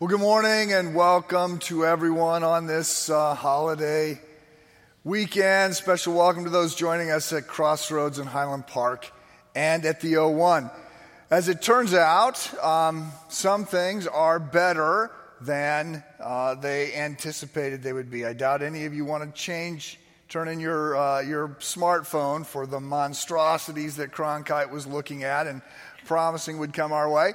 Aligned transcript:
Well, 0.00 0.06
good 0.06 0.20
morning 0.20 0.72
and 0.74 0.94
welcome 0.94 1.58
to 1.58 1.84
everyone 1.84 2.44
on 2.44 2.66
this 2.68 3.10
uh, 3.10 3.34
holiday 3.34 4.20
weekend. 5.02 5.74
Special 5.74 6.14
welcome 6.14 6.44
to 6.44 6.50
those 6.50 6.76
joining 6.76 7.10
us 7.10 7.32
at 7.32 7.48
Crossroads 7.48 8.20
in 8.20 8.26
Highland 8.28 8.68
Park 8.68 9.10
and 9.56 9.84
at 9.84 10.00
the 10.00 10.12
O1. 10.12 10.70
As 11.32 11.48
it 11.48 11.62
turns 11.62 11.94
out, 11.94 12.62
um, 12.62 13.10
some 13.28 13.64
things 13.64 14.06
are 14.06 14.38
better 14.38 15.10
than 15.40 16.04
uh, 16.20 16.54
they 16.54 16.94
anticipated 16.94 17.82
they 17.82 17.92
would 17.92 18.08
be. 18.08 18.24
I 18.24 18.34
doubt 18.34 18.62
any 18.62 18.84
of 18.84 18.94
you 18.94 19.04
want 19.04 19.24
to 19.24 19.42
change, 19.42 19.98
turn 20.28 20.46
in 20.46 20.60
your, 20.60 20.96
uh, 20.96 21.22
your 21.22 21.48
smartphone 21.58 22.46
for 22.46 22.68
the 22.68 22.78
monstrosities 22.78 23.96
that 23.96 24.12
Cronkite 24.12 24.70
was 24.70 24.86
looking 24.86 25.24
at 25.24 25.48
and 25.48 25.60
promising 26.04 26.58
would 26.58 26.72
come 26.72 26.92
our 26.92 27.10
way. 27.10 27.32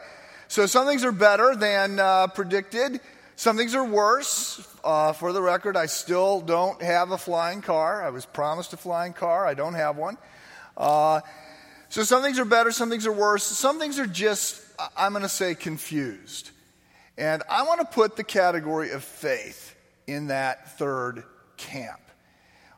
So 0.54 0.68
some 0.68 0.86
things 0.86 1.04
are 1.04 1.12
better 1.12 1.56
than 1.56 2.00
uh, 2.00 2.28
predicted. 2.28 3.02
Some 3.36 3.58
things 3.58 3.74
are 3.74 3.84
worse. 3.84 4.64
Uh, 4.84 5.12
for 5.12 5.34
the 5.34 5.42
record, 5.42 5.76
I 5.76 5.88
still 5.88 6.42
don't 6.42 6.80
have 6.80 7.10
a 7.10 7.18
flying 7.18 7.64
car. 7.64 8.04
I 8.04 8.12
was 8.12 8.28
promised 8.28 8.72
a 8.72 8.78
flying 8.78 9.14
car. 9.14 9.48
I 9.48 9.56
don't 9.56 9.74
have 9.74 9.98
one. 9.98 10.16
Uh, 10.78 11.22
so 11.90 12.04
some 12.04 12.22
things 12.22 12.38
are 12.38 12.46
better, 12.46 12.70
some 12.70 12.92
things 12.92 13.08
are 13.08 13.12
worse. 13.12 13.44
Some 13.44 13.80
things 13.80 13.98
are 13.98 14.06
just, 14.06 14.62
I'm 14.96 15.14
going 15.14 15.24
to 15.24 15.28
say, 15.28 15.56
confused. 15.56 16.52
And 17.18 17.42
I 17.50 17.64
want 17.64 17.80
to 17.80 17.88
put 17.88 18.16
the 18.16 18.24
category 18.24 18.92
of 18.92 19.04
faith 19.04 19.76
in 20.06 20.28
that 20.28 20.78
third 20.78 21.24
camp. 21.58 22.00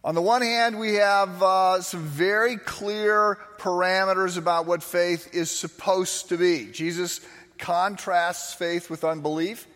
On 0.02 0.16
the 0.16 0.22
one 0.22 0.44
hand, 0.44 0.80
we 0.80 0.94
have 0.94 1.44
uh, 1.44 1.82
some 1.82 2.04
very 2.04 2.56
clear 2.56 3.38
parameters 3.58 4.38
about 4.38 4.66
what 4.66 4.82
faith 4.82 5.34
is 5.34 5.52
supposed 5.52 6.30
to 6.30 6.38
be. 6.38 6.68
Jesus 6.72 7.20
contrasts 7.58 8.54
faith 8.54 8.90
with 8.90 9.04
unbelief. 9.04 9.68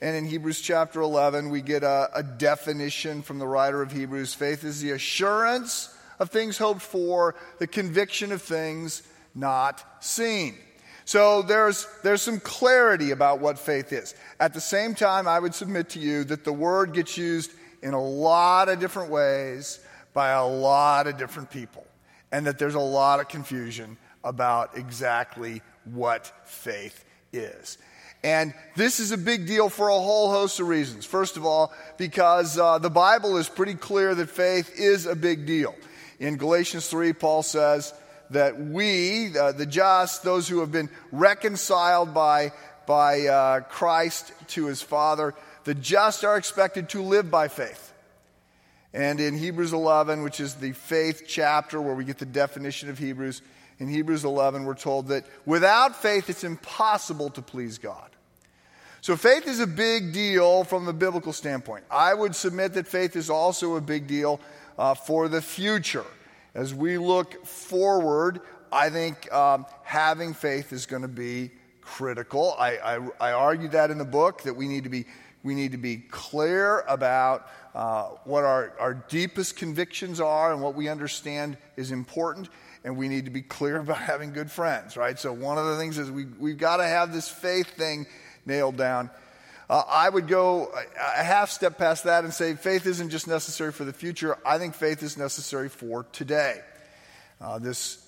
And 0.00 0.16
in 0.16 0.24
Hebrews 0.24 0.60
chapter 0.60 1.00
11, 1.00 1.50
we 1.50 1.60
get 1.60 1.82
a, 1.82 2.10
a, 2.14 2.22
definition 2.22 3.20
from 3.20 3.38
the 3.38 3.46
writer 3.46 3.82
of 3.82 3.92
Hebrews 3.92 4.32
faith 4.32 4.64
is 4.64 4.80
the 4.80 4.92
assurance 4.92 5.94
of 6.18 6.30
things 6.30 6.56
hoped 6.56 6.80
for, 6.80 7.34
the 7.58 7.66
conviction 7.66 8.32
of 8.32 8.40
things 8.40 9.02
not 9.34 9.84
seen. 10.02 10.56
So 11.04 11.42
there's, 11.42 11.86
there's 12.02 12.22
some 12.22 12.40
clarity 12.40 13.10
about 13.10 13.40
what 13.40 13.58
faith 13.58 13.92
is. 13.92 14.14
At 14.38 14.54
the 14.54 14.60
same 14.60 14.94
time, 14.94 15.26
I 15.26 15.38
would 15.38 15.54
submit 15.54 15.90
to 15.90 15.98
you 15.98 16.24
that 16.24 16.44
the 16.44 16.52
word 16.52 16.94
gets 16.94 17.18
used 17.18 17.50
in 17.82 17.94
a 17.94 18.02
lot 18.02 18.68
of 18.68 18.80
different 18.80 19.10
ways 19.10 19.80
by 20.12 20.30
a 20.30 20.46
lot 20.46 21.06
of 21.06 21.18
different 21.18 21.50
people, 21.50 21.86
and 22.32 22.46
that 22.46 22.58
there's 22.58 22.74
a 22.74 22.80
lot 22.80 23.20
of 23.20 23.28
confusion 23.28 23.96
about 24.22 24.76
exactly 24.76 25.62
what 25.84 26.32
faith 26.44 27.04
is. 27.32 27.78
And 28.22 28.52
this 28.76 29.00
is 29.00 29.12
a 29.12 29.18
big 29.18 29.46
deal 29.46 29.70
for 29.70 29.88
a 29.88 29.94
whole 29.94 30.30
host 30.30 30.60
of 30.60 30.68
reasons. 30.68 31.06
First 31.06 31.36
of 31.36 31.46
all, 31.46 31.72
because 31.96 32.58
uh, 32.58 32.78
the 32.78 32.90
Bible 32.90 33.38
is 33.38 33.48
pretty 33.48 33.74
clear 33.74 34.14
that 34.14 34.28
faith 34.28 34.78
is 34.78 35.06
a 35.06 35.16
big 35.16 35.46
deal. 35.46 35.74
In 36.18 36.36
Galatians 36.36 36.86
3, 36.88 37.14
Paul 37.14 37.42
says 37.42 37.94
that 38.28 38.60
we, 38.60 39.36
uh, 39.36 39.52
the 39.52 39.64
just, 39.64 40.22
those 40.22 40.48
who 40.48 40.60
have 40.60 40.70
been 40.70 40.90
reconciled 41.10 42.12
by, 42.12 42.52
by 42.86 43.26
uh, 43.26 43.60
Christ 43.60 44.32
to 44.48 44.66
his 44.66 44.82
Father, 44.82 45.34
the 45.64 45.74
just 45.74 46.22
are 46.22 46.36
expected 46.36 46.90
to 46.90 47.02
live 47.02 47.30
by 47.30 47.48
faith. 47.48 47.92
And 48.92 49.20
in 49.20 49.36
Hebrews 49.36 49.72
11, 49.72 50.22
which 50.22 50.40
is 50.40 50.56
the 50.56 50.72
faith 50.72 51.22
chapter 51.26 51.80
where 51.80 51.94
we 51.94 52.04
get 52.04 52.18
the 52.18 52.26
definition 52.26 52.90
of 52.90 52.98
Hebrews, 52.98 53.40
in 53.80 53.88
Hebrews 53.88 54.24
11, 54.24 54.64
we're 54.64 54.74
told 54.74 55.08
that 55.08 55.24
without 55.46 56.00
faith, 56.00 56.28
it's 56.28 56.44
impossible 56.44 57.30
to 57.30 57.42
please 57.42 57.78
God. 57.78 58.10
So, 59.00 59.16
faith 59.16 59.48
is 59.48 59.60
a 59.60 59.66
big 59.66 60.12
deal 60.12 60.62
from 60.64 60.84
the 60.84 60.92
biblical 60.92 61.32
standpoint. 61.32 61.84
I 61.90 62.12
would 62.12 62.36
submit 62.36 62.74
that 62.74 62.86
faith 62.86 63.16
is 63.16 63.30
also 63.30 63.76
a 63.76 63.80
big 63.80 64.06
deal 64.06 64.38
uh, 64.78 64.92
for 64.92 65.28
the 65.28 65.40
future. 65.40 66.04
As 66.54 66.74
we 66.74 66.98
look 66.98 67.46
forward, 67.46 68.42
I 68.70 68.90
think 68.90 69.32
um, 69.32 69.64
having 69.82 70.34
faith 70.34 70.74
is 70.74 70.84
going 70.84 71.02
to 71.02 71.08
be 71.08 71.50
critical. 71.80 72.54
I, 72.58 72.76
I, 72.76 73.08
I, 73.18 73.32
argue 73.32 73.68
that 73.68 73.90
in 73.90 73.96
the 73.96 74.04
book 74.04 74.42
that 74.42 74.54
we 74.54 74.68
need 74.68 74.84
to 74.84 74.90
be, 74.90 75.06
we 75.42 75.54
need 75.54 75.72
to 75.72 75.78
be 75.78 75.96
clear 75.96 76.80
about 76.80 77.48
uh, 77.74 78.04
what 78.24 78.44
our, 78.44 78.74
our 78.78 78.94
deepest 78.94 79.56
convictions 79.56 80.20
are 80.20 80.52
and 80.52 80.60
what 80.60 80.74
we 80.74 80.88
understand 80.88 81.56
is 81.76 81.90
important 81.90 82.48
and 82.84 82.96
we 82.96 83.08
need 83.08 83.26
to 83.26 83.30
be 83.30 83.42
clear 83.42 83.78
about 83.78 83.98
having 83.98 84.32
good 84.32 84.50
friends, 84.50 84.96
right? 84.96 85.18
So, 85.18 85.32
one 85.32 85.58
of 85.58 85.66
the 85.66 85.76
things 85.76 85.98
is 85.98 86.10
we, 86.10 86.24
we've 86.24 86.58
got 86.58 86.78
to 86.78 86.86
have 86.86 87.12
this 87.12 87.28
faith 87.28 87.68
thing 87.70 88.06
nailed 88.46 88.76
down. 88.76 89.10
Uh, 89.68 89.84
I 89.88 90.08
would 90.08 90.26
go 90.26 90.72
a 90.98 91.22
half 91.22 91.50
step 91.50 91.78
past 91.78 92.04
that 92.04 92.24
and 92.24 92.34
say 92.34 92.54
faith 92.54 92.86
isn't 92.86 93.10
just 93.10 93.28
necessary 93.28 93.70
for 93.70 93.84
the 93.84 93.92
future. 93.92 94.36
I 94.44 94.58
think 94.58 94.74
faith 94.74 95.02
is 95.02 95.16
necessary 95.16 95.68
for 95.68 96.04
today. 96.10 96.60
Uh, 97.40 97.60
this, 97.60 98.04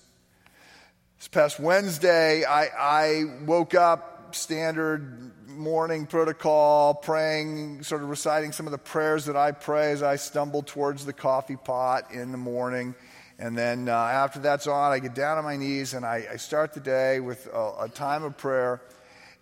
this 1.19 1.29
past 1.29 1.61
Wednesday, 1.61 2.45
I, 2.45 2.67
I 2.77 3.25
woke 3.45 3.75
up 3.75 4.35
standard 4.35 5.31
morning 5.47 6.07
protocol, 6.07 6.95
praying, 6.95 7.83
sort 7.83 8.03
of 8.03 8.09
reciting 8.09 8.53
some 8.53 8.67
of 8.67 8.73
the 8.73 8.79
prayers 8.79 9.27
that 9.27 9.37
I 9.37 9.53
pray 9.53 9.93
as 9.93 10.03
I 10.03 10.17
stumble 10.17 10.63
towards 10.63 11.05
the 11.05 11.13
coffee 11.13 11.57
pot 11.57 12.11
in 12.13 12.33
the 12.33 12.39
morning. 12.39 12.95
And 13.39 13.57
then 13.57 13.89
uh, 13.89 13.93
after 13.93 14.39
that's 14.39 14.67
on, 14.67 14.93
I 14.93 14.99
get 14.99 15.15
down 15.15 15.39
on 15.39 15.45
my 15.45 15.57
knees 15.57 15.95
and 15.95 16.05
I, 16.05 16.27
I 16.33 16.37
start 16.37 16.75
the 16.75 16.81
day 16.81 17.21
with 17.21 17.47
a, 17.53 17.85
a, 17.85 17.89
time 17.89 18.23
of 18.23 18.37
prayer. 18.37 18.81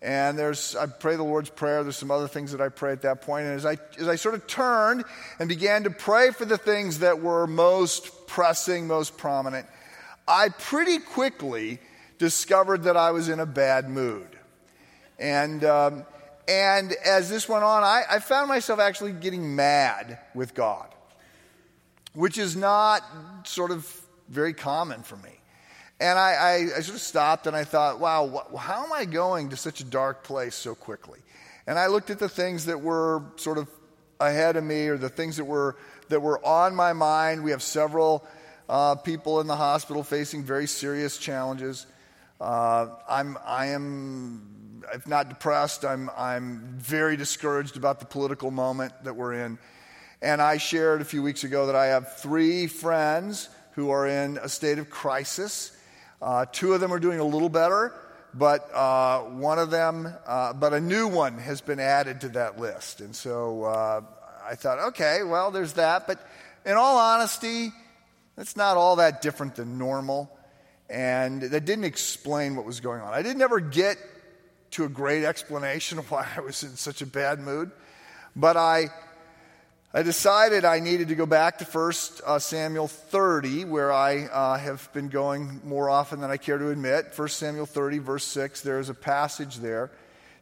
And 0.00 0.38
there's, 0.38 0.74
I 0.74 0.86
pray 0.86 1.16
the 1.16 1.22
Lord's 1.22 1.50
Prayer. 1.50 1.82
There's 1.82 1.96
some 1.96 2.10
other 2.10 2.28
things 2.28 2.52
that 2.52 2.60
I 2.60 2.70
pray 2.70 2.92
at 2.92 3.02
that 3.02 3.20
point. 3.22 3.46
And 3.46 3.54
as 3.54 3.66
I, 3.66 3.76
as 3.98 4.08
I 4.08 4.16
sort 4.16 4.34
of 4.34 4.46
turned 4.46 5.04
and 5.38 5.48
began 5.48 5.84
to 5.84 5.90
pray 5.90 6.30
for 6.30 6.46
the 6.46 6.56
things 6.56 7.00
that 7.00 7.20
were 7.20 7.46
most 7.46 8.26
pressing, 8.26 8.86
most 8.86 9.18
prominent, 9.18 9.66
I 10.26 10.48
pretty 10.48 10.98
quickly 10.98 11.78
discovered 12.18 12.84
that 12.84 12.96
I 12.96 13.10
was 13.10 13.28
in 13.28 13.40
a 13.40 13.46
bad 13.46 13.90
mood. 13.90 14.28
And, 15.18 15.62
um, 15.64 16.06
and 16.48 16.94
as 17.04 17.28
this 17.28 17.46
went 17.48 17.64
on, 17.64 17.82
I, 17.82 18.04
I 18.08 18.18
found 18.20 18.48
myself 18.48 18.80
actually 18.80 19.12
getting 19.12 19.54
mad 19.54 20.18
with 20.34 20.54
God 20.54 20.88
which 22.14 22.38
is 22.38 22.56
not 22.56 23.02
sort 23.44 23.70
of 23.70 23.90
very 24.28 24.52
common 24.52 25.02
for 25.02 25.16
me. 25.16 25.40
And 26.00 26.18
I, 26.18 26.32
I, 26.32 26.54
I, 26.78 26.80
sort 26.80 26.96
of 26.96 27.02
stopped 27.02 27.46
and 27.46 27.54
I 27.54 27.64
thought, 27.64 28.00
wow, 28.00 28.46
wh- 28.52 28.58
how 28.58 28.84
am 28.84 28.92
I 28.92 29.04
going 29.04 29.50
to 29.50 29.56
such 29.56 29.80
a 29.80 29.84
dark 29.84 30.24
place 30.24 30.54
so 30.54 30.74
quickly? 30.74 31.20
And 31.66 31.78
I 31.78 31.88
looked 31.88 32.08
at 32.08 32.18
the 32.18 32.28
things 32.28 32.66
that 32.66 32.80
were 32.80 33.22
sort 33.36 33.58
of 33.58 33.68
ahead 34.18 34.56
of 34.56 34.64
me 34.64 34.86
or 34.86 34.96
the 34.96 35.10
things 35.10 35.36
that 35.36 35.44
were, 35.44 35.76
that 36.08 36.20
were 36.20 36.44
on 36.44 36.74
my 36.74 36.94
mind. 36.94 37.44
We 37.44 37.50
have 37.50 37.62
several 37.62 38.26
uh, 38.68 38.94
people 38.94 39.40
in 39.40 39.46
the 39.46 39.56
hospital 39.56 40.02
facing 40.02 40.42
very 40.42 40.66
serious 40.66 41.18
challenges. 41.18 41.86
Uh, 42.40 42.88
I'm, 43.08 43.36
I 43.44 43.66
am, 43.66 44.82
if 44.94 45.06
not 45.06 45.28
depressed, 45.28 45.84
I'm, 45.84 46.08
I'm 46.16 46.76
very 46.78 47.16
discouraged 47.16 47.76
about 47.76 48.00
the 48.00 48.06
political 48.06 48.50
moment 48.50 48.92
that 49.04 49.14
we're 49.14 49.34
in. 49.34 49.58
And 50.22 50.42
I 50.42 50.58
shared 50.58 51.00
a 51.00 51.04
few 51.06 51.22
weeks 51.22 51.44
ago 51.44 51.66
that 51.66 51.74
I 51.74 51.86
have 51.86 52.18
three 52.18 52.66
friends 52.66 53.48
who 53.72 53.88
are 53.88 54.06
in 54.06 54.36
a 54.36 54.50
state 54.50 54.78
of 54.78 54.90
crisis. 54.90 55.72
Uh, 56.20 56.44
two 56.44 56.74
of 56.74 56.80
them 56.80 56.92
are 56.92 56.98
doing 56.98 57.20
a 57.20 57.24
little 57.24 57.48
better, 57.48 57.94
but 58.34 58.68
uh, 58.74 59.20
one 59.22 59.58
of 59.58 59.70
them, 59.70 60.12
uh, 60.26 60.52
but 60.52 60.74
a 60.74 60.80
new 60.80 61.08
one 61.08 61.38
has 61.38 61.62
been 61.62 61.80
added 61.80 62.20
to 62.20 62.28
that 62.30 62.60
list. 62.60 63.00
And 63.00 63.16
so 63.16 63.64
uh, 63.64 64.02
I 64.46 64.56
thought, 64.56 64.78
okay, 64.88 65.22
well, 65.22 65.50
there's 65.50 65.72
that. 65.74 66.06
But 66.06 66.20
in 66.66 66.74
all 66.74 66.98
honesty, 66.98 67.72
it's 68.36 68.56
not 68.56 68.76
all 68.76 68.96
that 68.96 69.22
different 69.22 69.54
than 69.54 69.78
normal. 69.78 70.30
And 70.90 71.40
that 71.40 71.64
didn't 71.64 71.84
explain 71.84 72.56
what 72.56 72.66
was 72.66 72.80
going 72.80 73.00
on. 73.00 73.14
I 73.14 73.22
didn't 73.22 73.40
ever 73.40 73.58
get 73.58 73.96
to 74.72 74.84
a 74.84 74.88
great 74.88 75.24
explanation 75.24 75.98
of 75.98 76.10
why 76.10 76.26
I 76.36 76.40
was 76.40 76.62
in 76.62 76.76
such 76.76 77.00
a 77.00 77.06
bad 77.06 77.40
mood, 77.40 77.70
but 78.36 78.58
I 78.58 78.90
I 79.92 80.04
decided 80.04 80.64
I 80.64 80.78
needed 80.78 81.08
to 81.08 81.16
go 81.16 81.26
back 81.26 81.58
to 81.58 81.64
1 81.64 81.92
uh, 82.24 82.38
Samuel 82.38 82.86
30, 82.86 83.64
where 83.64 83.92
I 83.92 84.26
uh, 84.26 84.56
have 84.56 84.88
been 84.92 85.08
going 85.08 85.60
more 85.64 85.90
often 85.90 86.20
than 86.20 86.30
I 86.30 86.36
care 86.36 86.58
to 86.58 86.70
admit. 86.70 87.12
1 87.16 87.28
Samuel 87.28 87.66
30, 87.66 87.98
verse 87.98 88.24
6, 88.24 88.60
there 88.60 88.78
is 88.78 88.88
a 88.88 88.94
passage 88.94 89.56
there. 89.56 89.90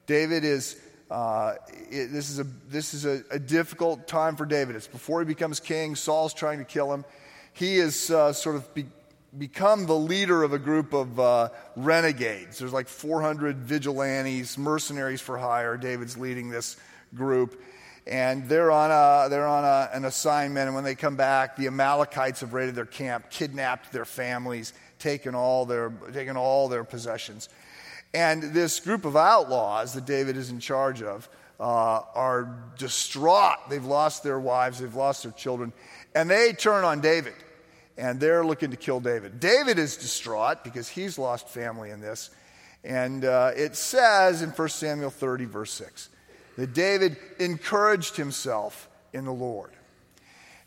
David 0.07 0.45
is, 0.45 0.79
uh, 1.11 1.55
it, 1.91 2.13
this 2.13 2.29
is, 2.29 2.41
a, 2.41 2.47
this 2.69 2.93
is 2.93 3.07
a, 3.07 3.23
a, 3.31 3.39
difficult 3.39 4.07
time 4.07 4.37
for 4.37 4.45
David. 4.45 4.77
It's 4.77 4.87
before 4.87 5.21
he 5.21 5.25
becomes 5.25 5.61
king, 5.61 5.97
Saul's 5.97 6.35
trying 6.35 6.59
to 6.59 6.67
kill 6.67 6.93
him. 6.93 7.07
He 7.55 7.77
is 7.77 8.11
uh, 8.11 8.35
sort 8.35 8.57
of 8.57 8.75
be, 8.75 8.85
become 9.39 9.87
the 9.87 9.97
leader 9.97 10.43
of 10.43 10.53
a 10.53 10.59
group 10.59 10.93
of 10.93 11.19
uh, 11.19 11.49
renegades. 11.75 12.59
There's 12.59 12.75
like 12.75 12.87
400 12.87 13.57
vigilantes, 13.57 14.59
mercenaries 14.59 15.23
for 15.23 15.39
hire. 15.39 15.79
David's 15.79 16.19
leading 16.19 16.51
this 16.51 16.77
group 17.15 17.59
and 18.09 18.49
they're 18.49 18.71
on, 18.71 18.91
a, 18.91 19.29
they're 19.29 19.47
on 19.47 19.65
a, 19.65 19.91
an 19.93 20.07
assignment. 20.07 20.67
And 20.67 20.75
when 20.75 20.85
they 20.85 20.95
come 20.95 21.17
back, 21.17 21.57
the 21.57 21.67
Amalekites 21.67 22.41
have 22.41 22.55
raided 22.55 22.75
their 22.75 22.87
camp, 22.87 23.29
kidnapped 23.31 23.93
their 23.93 24.07
families, 24.07 24.73
taken 24.99 25.35
all 25.35 25.67
their, 25.67 25.91
taken 26.13 26.37
all 26.37 26.69
their 26.69 26.85
possessions. 26.85 27.49
And 28.15 28.43
this 28.43 28.81
group 28.81 29.05
of 29.05 29.17
outlaws 29.17 29.93
that 29.93 30.07
David 30.07 30.37
is 30.39 30.51
in 30.51 30.59
charge 30.61 31.03
of 31.03 31.29
uh, 31.61 32.01
are 32.15 32.57
distraught. 32.79 33.69
They've 33.69 33.85
lost 33.85 34.23
their 34.23 34.41
wives, 34.41 34.79
they've 34.79 34.95
lost 34.95 35.25
their 35.25 35.33
children, 35.33 35.73
and 36.15 36.31
they 36.31 36.53
turn 36.53 36.85
on 36.85 37.01
David. 37.01 37.35
And 37.99 38.21
they're 38.21 38.45
looking 38.45 38.71
to 38.71 38.77
kill 38.77 39.01
David. 39.01 39.41
David 39.41 39.77
is 39.77 39.97
distraught 39.97 40.63
because 40.63 40.89
he's 40.89 41.19
lost 41.19 41.49
family 41.49 41.91
in 41.91 42.01
this. 42.01 42.31
And 42.85 43.25
uh, 43.25 43.51
it 43.57 43.75
says 43.75 44.41
in 44.41 44.51
1 44.51 44.69
Samuel 44.69 45.11
30, 45.11 45.47
verse 45.47 45.73
6, 45.73 46.09
that 46.59 46.75
David 46.75 47.17
encouraged 47.39 48.17
himself 48.17 48.89
in 49.13 49.25
the 49.25 49.33
Lord. 49.33 49.71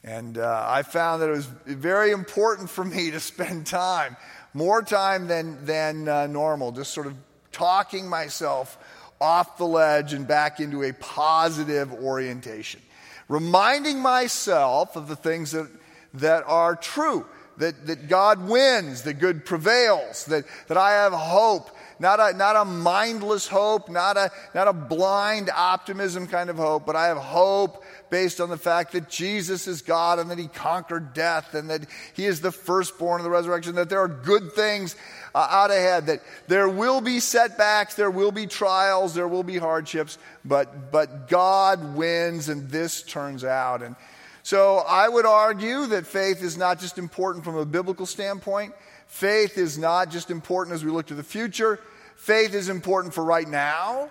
And 0.06 0.38
uh, 0.38 0.66
I 0.66 0.84
found 0.84 1.22
that 1.22 1.28
it 1.28 1.34
was 1.34 1.48
very 1.66 2.12
important 2.12 2.70
for 2.70 2.86
me 2.86 3.12
to 3.12 3.20
spend 3.20 3.68
time, 3.68 4.16
more 4.54 4.82
time 4.82 5.28
than, 5.28 5.66
than 5.66 6.08
uh, 6.08 6.28
normal, 6.28 6.72
just 6.72 6.94
sort 6.94 7.08
of 7.08 7.16
talking 7.52 8.08
myself 8.08 8.78
off 9.20 9.58
the 9.58 9.66
ledge 9.66 10.14
and 10.14 10.26
back 10.26 10.62
into 10.62 10.82
a 10.84 10.94
positive 10.94 11.92
orientation. 11.92 12.82
Reminding 13.28 14.00
myself 14.00 14.96
of 14.96 15.10
the 15.10 15.18
things 15.18 15.52
that, 15.52 15.70
that 16.14 16.46
are 16.48 16.78
true, 16.78 17.26
that, 17.58 17.86
that 17.88 18.08
God 18.08 18.48
wins, 18.48 19.02
that 19.02 19.16
good 19.16 19.44
prevails, 19.44 20.24
that, 20.28 20.46
that 20.70 20.78
I 20.78 20.92
have 20.92 21.12
hope, 21.12 21.70
not 22.01 22.19
a, 22.19 22.36
not 22.36 22.56
a 22.56 22.65
mindless 22.65 23.48
hope, 23.48 23.88
not 23.88 24.18
a, 24.18 24.31
not 24.56 24.68
a 24.68 24.74
blind 24.74 25.51
optimism 25.56 26.25
kind 26.25 26.50
of 26.50 26.57
hope, 26.57 26.83
but 26.83 26.95
I 26.95 27.06
have 27.06 27.18
hope 27.18 27.83
based 28.09 28.42
on 28.42 28.50
the 28.50 28.57
fact 28.57 28.94
that 28.94 29.07
Jesus 29.07 29.68
is 29.68 29.83
God 29.83 30.18
and 30.18 30.31
that 30.31 30.39
he 30.39 30.48
conquered 30.48 31.13
death 31.13 31.53
and 31.53 31.69
that 31.69 31.86
he 32.15 32.25
is 32.25 32.42
the 32.42 32.51
firstborn 32.51 33.21
of 33.21 33.24
the 33.24 33.30
resurrection, 33.30 33.75
that 33.75 33.89
there 33.89 34.01
are 34.01 34.07
good 34.07 34.51
things 34.53 34.95
uh, 35.36 35.48
out 35.50 35.69
ahead, 35.69 36.07
that 36.07 36.24
there 36.48 36.68
will 36.68 37.01
be 37.01 37.19
setbacks, 37.19 37.94
there 37.94 38.12
will 38.12 38.31
be 38.31 38.47
trials, 38.47 39.13
there 39.13 39.27
will 39.27 39.44
be 39.44 39.59
hardships, 39.59 40.18
but, 40.44 40.92
but 40.92 41.30
God 41.30 41.95
wins 41.95 42.50
and 42.50 42.68
this 42.69 43.04
turns 43.04 43.44
out. 43.44 43.83
And 43.83 43.95
so 44.44 44.78
I 44.88 45.08
would 45.08 45.26
argue 45.26 45.88
that 45.88 46.08
faith 46.08 46.42
is 46.42 46.58
not 46.58 46.80
just 46.80 46.98
important 46.98 47.46
from 47.46 47.56
a 47.58 47.66
biblical 47.66 48.06
standpoint. 48.06 48.74
Faith 49.08 49.58
is 49.58 49.78
not 49.78 50.10
just 50.10 50.32
important 50.32 50.74
as 50.74 50.84
we 50.84 50.92
look 50.92 51.08
to 51.08 51.16
the 51.16 51.24
future. 51.24 51.80
Faith 52.16 52.54
is 52.54 52.70
important 52.70 53.14
for 53.14 53.24
right 53.24 53.48
now. 53.48 54.10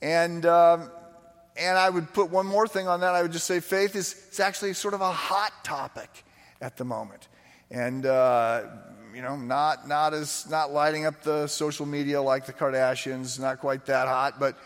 And, 0.00 0.46
um, 0.46 0.90
and 1.56 1.78
I 1.78 1.90
would 1.90 2.12
put 2.12 2.30
one 2.30 2.46
more 2.46 2.66
thing 2.66 2.88
on 2.88 3.00
that. 3.00 3.14
I 3.14 3.22
would 3.22 3.32
just 3.32 3.46
say 3.46 3.60
faith 3.60 3.96
is 3.96 4.24
it's 4.28 4.40
actually 4.40 4.72
sort 4.74 4.94
of 4.94 5.00
a 5.00 5.12
hot 5.12 5.52
topic 5.64 6.24
at 6.60 6.76
the 6.76 6.84
moment. 6.84 7.28
And, 7.70 8.06
uh, 8.06 8.64
you 9.14 9.22
know, 9.22 9.36
not, 9.36 9.88
not, 9.88 10.12
as, 10.14 10.48
not 10.50 10.72
lighting 10.72 11.06
up 11.06 11.22
the 11.22 11.46
social 11.46 11.86
media 11.86 12.20
like 12.20 12.46
the 12.46 12.52
Kardashians, 12.52 13.38
not 13.40 13.60
quite 13.60 13.86
that 13.86 14.08
hot. 14.08 14.40
But 14.40 14.58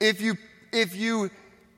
if, 0.00 0.20
you, 0.20 0.36
if, 0.72 0.96
you, 0.96 1.30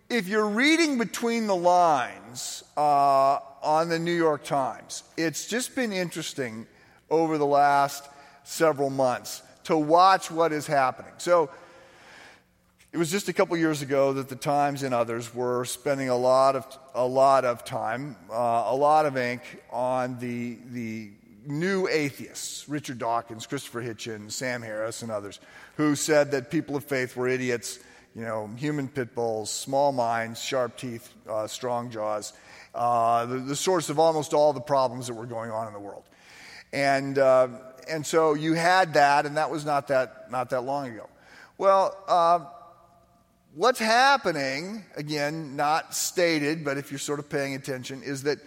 if 0.09 0.29
you're 0.29 0.49
reading 0.49 0.99
between 0.99 1.47
the 1.47 1.57
lines 1.57 2.63
uh, 2.77 3.39
on 3.63 3.89
the 3.89 3.99
New 3.99 4.13
York 4.15 4.45
Times, 4.45 5.03
it's 5.17 5.47
just 5.47 5.75
been 5.75 5.93
interesting 5.93 6.67
over 7.11 7.39
the 7.39 7.47
last 7.47 8.09
several 8.45 8.91
months 8.91 9.43
to 9.65 9.77
watch 9.77 10.31
what 10.31 10.53
is 10.53 10.67
happening. 10.67 11.13
So 11.19 11.51
it 12.93 12.99
was 12.99 13.11
just 13.11 13.29
a 13.29 13.33
couple 13.33 13.57
years 13.57 13.83
ago 13.83 14.13
that 14.13 14.29
the 14.29 14.37
Times 14.37 14.83
and 14.83 14.95
others 14.95 15.35
were 15.35 15.65
spending 15.65 16.11
a 16.11 16.17
lot 16.17 16.55
of, 16.55 16.67
a 16.95 17.07
lot 17.07 17.45
of 17.45 17.65
time, 17.65 18.17
uh, 18.31 18.65
a 18.67 18.77
lot 18.77 19.07
of 19.07 19.17
ink 19.17 19.43
on 19.71 20.19
the, 20.21 20.59
the 20.71 21.11
new 21.47 21.89
atheists, 21.89 22.69
Richard 22.69 22.99
Dawkins, 22.99 23.47
Christopher 23.47 23.83
Hitchens, 23.83 24.33
Sam 24.33 24.63
Harris, 24.63 25.03
and 25.03 25.11
others, 25.11 25.41
who 25.77 25.97
said 25.97 26.31
that 26.31 26.51
people 26.51 26.77
of 26.77 26.85
faith 26.85 27.17
were 27.17 27.27
idiots, 27.27 27.79
you 28.15 28.23
know, 28.23 28.51
human 28.57 28.89
pit 28.89 29.15
bulls, 29.15 29.51
small 29.51 29.93
minds, 29.93 30.43
sharp 30.43 30.77
teeth, 30.77 31.13
uh, 31.29 31.47
strong 31.47 31.91
jaws, 31.91 32.33
uh, 32.75 33.27
the, 33.27 33.39
the, 33.39 33.57
source 33.57 33.89
of 33.89 33.99
almost 33.99 34.35
all 34.35 34.53
the 34.53 34.61
problems 34.61 35.07
that 35.09 35.15
were 35.15 35.27
going 35.27 35.51
on 35.51 35.67
in 35.67 35.73
the 35.73 35.81
world. 35.81 36.05
And 36.73 37.19
uh, 37.19 37.49
and 37.89 38.07
so 38.07 38.35
you 38.35 38.55
had 38.55 38.95
that, 38.95 39.27
and 39.27 39.37
that 39.37 39.51
was 39.51 39.65
not 39.65 39.89
that, 39.89 40.31
not 40.31 40.51
that 40.51 40.63
long 40.63 40.89
ago. 40.89 41.09
Well, 41.59 41.97
uh, 42.09 42.41
what's 43.55 43.79
happening, 43.79 44.85
again, 44.97 45.57
not 45.57 45.95
stated, 45.95 46.65
but 46.65 46.79
if 46.79 46.91
you're 46.91 46.99
sort 46.99 47.19
of 47.19 47.29
paying 47.29 47.55
attention, 47.55 48.03
is 48.03 48.25
that 48.25 48.39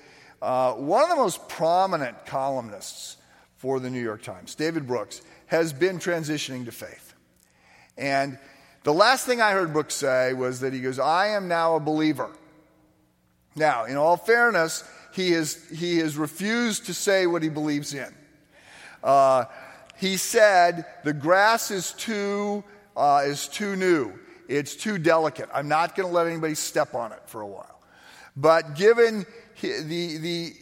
uh, 0.42 0.74
one 0.74 1.04
of 1.04 1.10
the 1.10 1.16
most 1.16 1.48
prominent 1.50 2.26
columnists 2.26 3.18
for 3.56 3.80
the 3.80 3.90
New 3.90 4.02
York 4.02 4.22
Times, 4.24 4.56
David 4.56 4.88
Brooks, 4.88 5.22
has 5.48 5.74
been 5.74 6.00
transitioning 6.00 6.66
to 6.66 6.72
faith. 6.72 7.14
And 7.98 8.38
the 8.88 8.94
last 8.94 9.26
thing 9.26 9.42
I 9.42 9.52
heard 9.52 9.74
Brooks 9.74 9.96
say 9.96 10.32
was 10.32 10.62
that 10.62 10.72
he 10.72 10.80
goes, 10.80 10.98
I 10.98 11.28
am 11.32 11.50
now 11.50 11.76
a 11.76 11.80
believer. 11.82 12.30
Now, 13.54 13.84
in 13.84 13.98
all 13.98 14.16
fairness, 14.16 14.82
he 15.12 15.32
has, 15.32 15.62
he 15.76 15.98
has 15.98 16.16
refused 16.16 16.86
to 16.86 16.94
say 16.94 17.28
what 17.28 17.44
he 17.44 17.50
believes 17.50 17.94
in. 17.94 18.08
Uh, 19.04 19.44
he 19.98 20.16
said, 20.16 20.86
The 21.04 21.12
grass 21.12 21.70
is 21.70 21.92
too, 21.92 22.64
uh, 22.96 23.24
is 23.26 23.50
too 23.50 23.76
new. 23.76 24.14
It's 24.48 24.74
too 24.74 24.98
delicate. 24.98 25.50
I'm 25.54 25.68
not 25.68 25.94
going 25.98 26.08
to 26.08 26.16
let 26.16 26.26
anybody 26.26 26.56
step 26.56 26.96
on 26.96 27.12
it 27.12 27.20
for 27.26 27.42
a 27.42 27.48
while. 27.48 27.82
But 28.38 28.76
given 28.76 29.26
the, 29.60 29.82
the, 30.18 30.54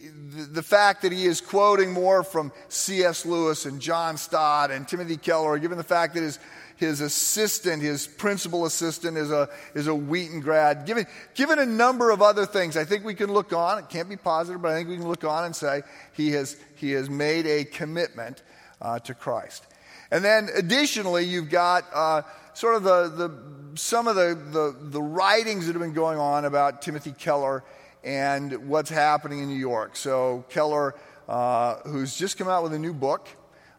the 0.51 0.63
fact 0.63 1.03
that 1.03 1.11
he 1.11 1.25
is 1.25 1.41
quoting 1.41 1.91
more 1.91 2.23
from 2.23 2.51
C.S. 2.69 3.23
Lewis 3.23 3.67
and 3.67 3.79
John 3.79 4.17
Stott 4.17 4.71
and 4.71 4.87
Timothy 4.87 5.17
Keller, 5.17 5.59
given 5.59 5.77
the 5.77 5.83
fact 5.83 6.15
that 6.15 6.21
his, 6.23 6.39
his 6.77 7.01
assistant, 7.01 7.81
his 7.81 8.05
principal 8.05 8.65
assistant, 8.65 9.17
is 9.17 9.31
a, 9.31 9.49
is 9.73 9.87
a 9.87 9.95
Wheaton 9.95 10.41
grad, 10.41 10.85
given, 10.85 11.05
given 11.33 11.59
a 11.59 11.65
number 11.65 12.11
of 12.11 12.21
other 12.21 12.45
things, 12.45 12.75
I 12.75 12.83
think 12.83 13.05
we 13.05 13.15
can 13.15 13.31
look 13.31 13.53
on, 13.53 13.79
it 13.79 13.89
can't 13.89 14.09
be 14.09 14.17
positive, 14.17 14.61
but 14.61 14.71
I 14.71 14.75
think 14.75 14.89
we 14.89 14.97
can 14.97 15.07
look 15.07 15.23
on 15.23 15.45
and 15.45 15.55
say 15.55 15.83
he 16.13 16.31
has, 16.31 16.57
he 16.75 16.91
has 16.91 17.09
made 17.09 17.45
a 17.45 17.63
commitment 17.63 18.43
uh, 18.81 18.99
to 18.99 19.13
Christ. 19.13 19.65
And 20.11 20.23
then 20.23 20.49
additionally, 20.53 21.25
you've 21.25 21.49
got 21.49 21.85
uh, 21.93 22.21
sort 22.53 22.75
of 22.75 22.83
the, 22.83 23.09
the, 23.09 23.77
some 23.77 24.07
of 24.07 24.15
the, 24.15 24.37
the, 24.51 24.75
the 24.79 25.01
writings 25.01 25.67
that 25.67 25.73
have 25.73 25.81
been 25.81 25.93
going 25.93 26.17
on 26.17 26.45
about 26.45 26.81
Timothy 26.81 27.11
Keller 27.11 27.63
and 28.03 28.69
what's 28.69 28.89
happening 28.89 29.39
in 29.39 29.49
New 29.49 29.55
York. 29.55 29.95
So, 29.95 30.45
Keller, 30.49 30.93
uh, 31.27 31.77
who's 31.85 32.15
just 32.15 32.37
come 32.37 32.47
out 32.47 32.63
with 32.63 32.73
a 32.73 32.79
new 32.79 32.93
book 32.93 33.27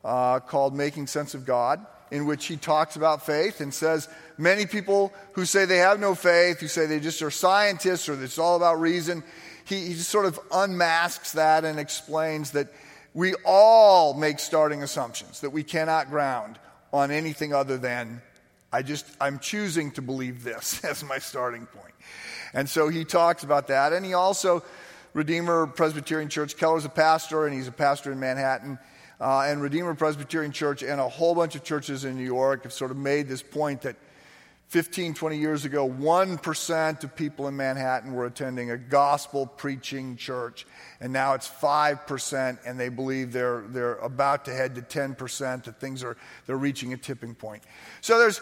uh, 0.05 0.41
called 0.41 0.75
Making 0.75 1.07
Sense 1.07 1.35
of 1.35 1.45
God, 1.45 1.85
in 2.11 2.27
which 2.27 2.47
he 2.47 2.57
talks 2.57 2.97
about 2.97 3.27
faith 3.27 3.61
and 3.61 3.73
says 3.73 4.09
many 4.39 4.67
people 4.67 5.13
who 5.33 5.45
say 5.45 5.65
they 5.65 5.79
have 5.79 5.99
no 5.99 6.15
faith, 6.15 6.61
who 6.61 6.69
say 6.69 6.87
they 6.87 7.01
just 7.01 7.23
are 7.23 7.31
scientists 7.31 8.09
or 8.09 8.23
it's 8.23 8.39
all 8.39 8.57
about 8.57 8.81
reason, 8.81 9.23
he, 9.65 9.87
he 9.87 9.95
just 9.95 10.11
sort 10.11 10.27
of 10.27 10.39
unmasks 10.53 11.33
that 11.33 11.65
and 11.65 11.79
explains 11.79 12.53
that 12.53 12.69
we 13.15 13.35
all 13.45 14.15
make 14.15 14.39
starting 14.39 14.83
assumptions 14.83 15.41
that 15.41 15.51
we 15.51 15.63
cannot 15.63 16.11
ground 16.11 16.59
on 16.93 17.11
anything 17.11 17.53
other 17.53 17.79
than 17.79 18.23
I 18.73 18.83
just, 18.83 19.07
I'm 19.21 19.39
choosing 19.39 19.91
to 19.93 20.03
believe 20.03 20.45
this 20.45 20.85
as 20.85 21.03
my 21.03 21.19
starting 21.19 21.67
point. 21.67 21.95
And 22.53 22.69
so 22.69 22.89
he 22.89 23.05
talks 23.05 23.43
about 23.43 23.69
that. 23.69 23.93
And 23.93 24.05
he 24.05 24.15
also, 24.15 24.63
Redeemer 25.15 25.67
Presbyterian 25.67 26.29
Church, 26.29 26.57
Keller's 26.57 26.85
a 26.85 26.91
pastor, 26.91 27.47
and 27.47 27.55
he's 27.55 27.69
a 27.69 27.73
pastor 27.73 28.13
in 28.13 28.21
Manhattan. 28.21 28.79
Uh, 29.21 29.43
and 29.43 29.63
Redeemer 29.63 29.95
Presbyterian 29.95 30.53
Church 30.53 30.83
and 30.83 31.01
a 31.01 31.09
whole 31.09 31.35
bunch 31.35 31.55
of 31.55 31.65
churches 31.65 32.05
in 32.05 32.17
New 32.17 32.25
York 32.25 32.65
have 32.65 32.73
sort 32.73 32.91
of 32.91 32.97
made 32.97 33.29
this 33.29 33.43
point 33.43 33.83
that 33.83 33.97
15, 34.69 35.15
20 35.15 35.39
years 35.39 35.65
ago, 35.65 35.89
1% 35.89 37.05
of 37.05 37.15
people 37.15 37.47
in 37.47 37.57
Manhattan 37.57 38.13
were 38.13 38.27
attending 38.27 38.73
a 38.73 38.77
gospel 38.77 39.47
preaching 39.47 40.17
church. 40.17 40.67
And 41.01 41.13
now 41.13 41.35
it's 41.35 41.49
5%, 41.49 42.59
and 42.67 42.81
they 42.81 42.89
believe 42.89 43.33
they're, 43.33 43.63
they're 43.69 43.95
about 43.97 44.45
to 44.47 44.53
head 44.53 44.75
to 44.75 44.83
10%, 44.83 45.65
that 45.65 45.81
things 45.81 46.03
are, 46.03 46.17
they're 46.47 46.57
reaching 46.57 46.93
a 46.93 46.97
tipping 46.97 47.37
point. 47.37 47.63
So 48.01 48.19
there's, 48.19 48.41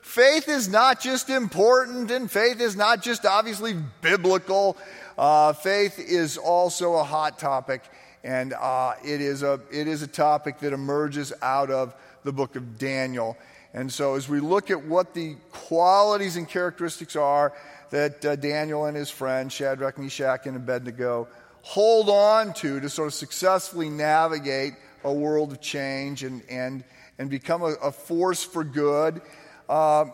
faith 0.00 0.48
is 0.48 0.66
not 0.66 0.98
just 0.98 1.28
important, 1.28 2.10
and 2.10 2.30
faith 2.30 2.60
is 2.60 2.74
not 2.74 3.02
just 3.02 3.26
obviously 3.26 3.74
biblical. 4.00 4.78
Uh, 5.18 5.52
faith 5.52 5.98
is 5.98 6.38
also 6.38 6.94
a 6.94 7.04
hot 7.04 7.38
topic, 7.38 7.82
and 8.26 8.54
uh, 8.54 8.94
it, 9.04 9.20
is 9.20 9.44
a, 9.44 9.60
it 9.70 9.86
is 9.86 10.02
a 10.02 10.06
topic 10.08 10.58
that 10.58 10.72
emerges 10.72 11.32
out 11.42 11.70
of 11.70 11.94
the 12.24 12.32
book 12.32 12.56
of 12.56 12.76
Daniel. 12.76 13.38
And 13.72 13.92
so, 13.92 14.16
as 14.16 14.28
we 14.28 14.40
look 14.40 14.68
at 14.72 14.84
what 14.84 15.14
the 15.14 15.36
qualities 15.52 16.36
and 16.36 16.48
characteristics 16.48 17.14
are 17.14 17.52
that 17.90 18.24
uh, 18.24 18.34
Daniel 18.34 18.86
and 18.86 18.96
his 18.96 19.10
friends, 19.10 19.52
Shadrach, 19.52 19.96
Meshach, 19.96 20.46
and 20.46 20.56
Abednego, 20.56 21.28
hold 21.62 22.08
on 22.08 22.52
to 22.54 22.80
to 22.80 22.88
sort 22.88 23.06
of 23.06 23.14
successfully 23.14 23.88
navigate 23.88 24.74
a 25.04 25.12
world 25.12 25.52
of 25.52 25.60
change 25.60 26.24
and, 26.24 26.42
and, 26.50 26.82
and 27.20 27.30
become 27.30 27.62
a, 27.62 27.74
a 27.80 27.92
force 27.92 28.42
for 28.42 28.64
good. 28.64 29.20
Uh, 29.68 30.06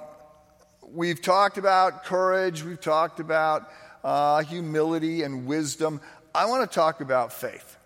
we've 0.92 1.22
talked 1.22 1.56
about 1.56 2.04
courage, 2.04 2.62
we've 2.62 2.80
talked 2.80 3.20
about 3.20 3.70
uh, 4.04 4.42
humility 4.42 5.22
and 5.22 5.46
wisdom. 5.46 5.98
I 6.34 6.44
want 6.44 6.70
to 6.70 6.74
talk 6.74 7.00
about 7.00 7.32
faith. 7.32 7.78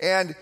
And 0.00 0.34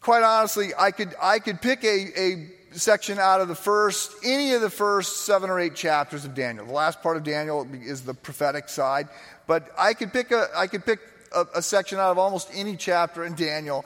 quite 0.00 0.22
honestly, 0.22 0.72
I 0.78 0.90
could, 0.90 1.14
I 1.20 1.38
could 1.38 1.60
pick 1.60 1.82
a, 1.84 2.20
a 2.20 2.48
section 2.72 3.18
out 3.18 3.40
of 3.40 3.48
the 3.48 3.54
first, 3.54 4.12
any 4.24 4.52
of 4.52 4.60
the 4.60 4.70
first 4.70 5.24
seven 5.24 5.50
or 5.50 5.58
eight 5.60 5.74
chapters 5.74 6.24
of 6.24 6.34
Daniel. 6.34 6.66
The 6.66 6.72
last 6.72 7.02
part 7.02 7.16
of 7.16 7.24
Daniel 7.24 7.66
is 7.72 8.02
the 8.02 8.14
prophetic 8.14 8.68
side, 8.68 9.08
but 9.46 9.70
I 9.78 9.94
could 9.94 10.12
pick 10.12 10.30
a, 10.30 10.48
I 10.54 10.66
could 10.66 10.84
pick 10.84 11.00
a, 11.34 11.46
a 11.56 11.62
section 11.62 11.98
out 11.98 12.10
of 12.10 12.18
almost 12.18 12.50
any 12.54 12.76
chapter 12.76 13.24
in 13.24 13.34
Daniel. 13.34 13.84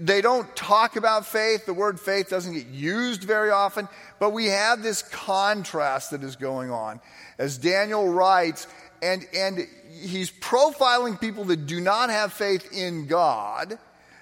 They 0.00 0.22
don't 0.22 0.54
talk 0.56 0.96
about 0.96 1.26
faith. 1.26 1.66
The 1.66 1.74
word 1.74 2.00
faith 2.00 2.30
doesn't 2.30 2.54
get 2.54 2.68
used 2.68 3.24
very 3.24 3.50
often, 3.50 3.88
but 4.18 4.30
we 4.30 4.46
have 4.46 4.82
this 4.82 5.02
contrast 5.02 6.12
that 6.12 6.22
is 6.22 6.36
going 6.36 6.70
on. 6.70 7.00
As 7.38 7.58
Daniel 7.58 8.08
writes, 8.08 8.66
and, 9.02 9.26
and 9.34 9.66
he's 10.00 10.30
profiling 10.30 11.20
people 11.20 11.44
that 11.44 11.66
do 11.66 11.80
not 11.80 12.08
have 12.08 12.32
faith 12.32 12.72
in 12.72 13.06
God, 13.06 13.78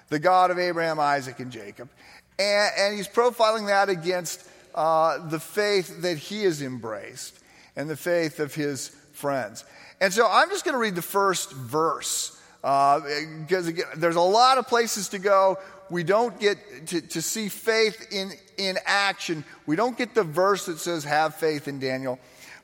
the 0.09 0.19
God 0.19 0.51
of 0.51 0.59
Abraham, 0.59 0.99
Isaac, 0.99 1.39
and 1.39 1.51
Jacob. 1.51 1.89
And, 2.37 2.71
and 2.77 2.95
he's 2.95 3.07
profiling 3.07 3.67
that 3.67 3.89
against 3.89 4.47
uh, 4.73 5.27
the 5.29 5.39
faith 5.39 6.01
that 6.01 6.17
he 6.17 6.43
has 6.43 6.61
embraced 6.61 7.39
and 7.75 7.89
the 7.89 7.95
faith 7.95 8.39
of 8.39 8.53
his 8.53 8.89
friends. 9.13 9.63
And 10.01 10.13
so 10.13 10.27
I'm 10.29 10.49
just 10.49 10.65
going 10.65 10.73
to 10.73 10.79
read 10.79 10.95
the 10.95 11.01
first 11.01 11.51
verse 11.53 12.35
uh, 12.65 12.99
because 13.41 13.67
again, 13.67 13.85
there's 13.95 14.15
a 14.15 14.21
lot 14.21 14.57
of 14.57 14.67
places 14.67 15.09
to 15.09 15.19
go. 15.19 15.59
We 15.91 16.03
don't 16.03 16.37
get 16.39 16.87
to, 16.87 16.99
to 16.99 17.21
see 17.21 17.47
faith 17.47 18.07
in, 18.11 18.31
in 18.57 18.79
action. 18.87 19.43
We 19.67 19.75
don't 19.75 19.95
get 19.95 20.15
the 20.15 20.23
verse 20.23 20.65
that 20.65 20.79
says, 20.79 21.03
have 21.03 21.35
faith 21.35 21.67
in 21.67 21.79
Daniel. 21.79 22.19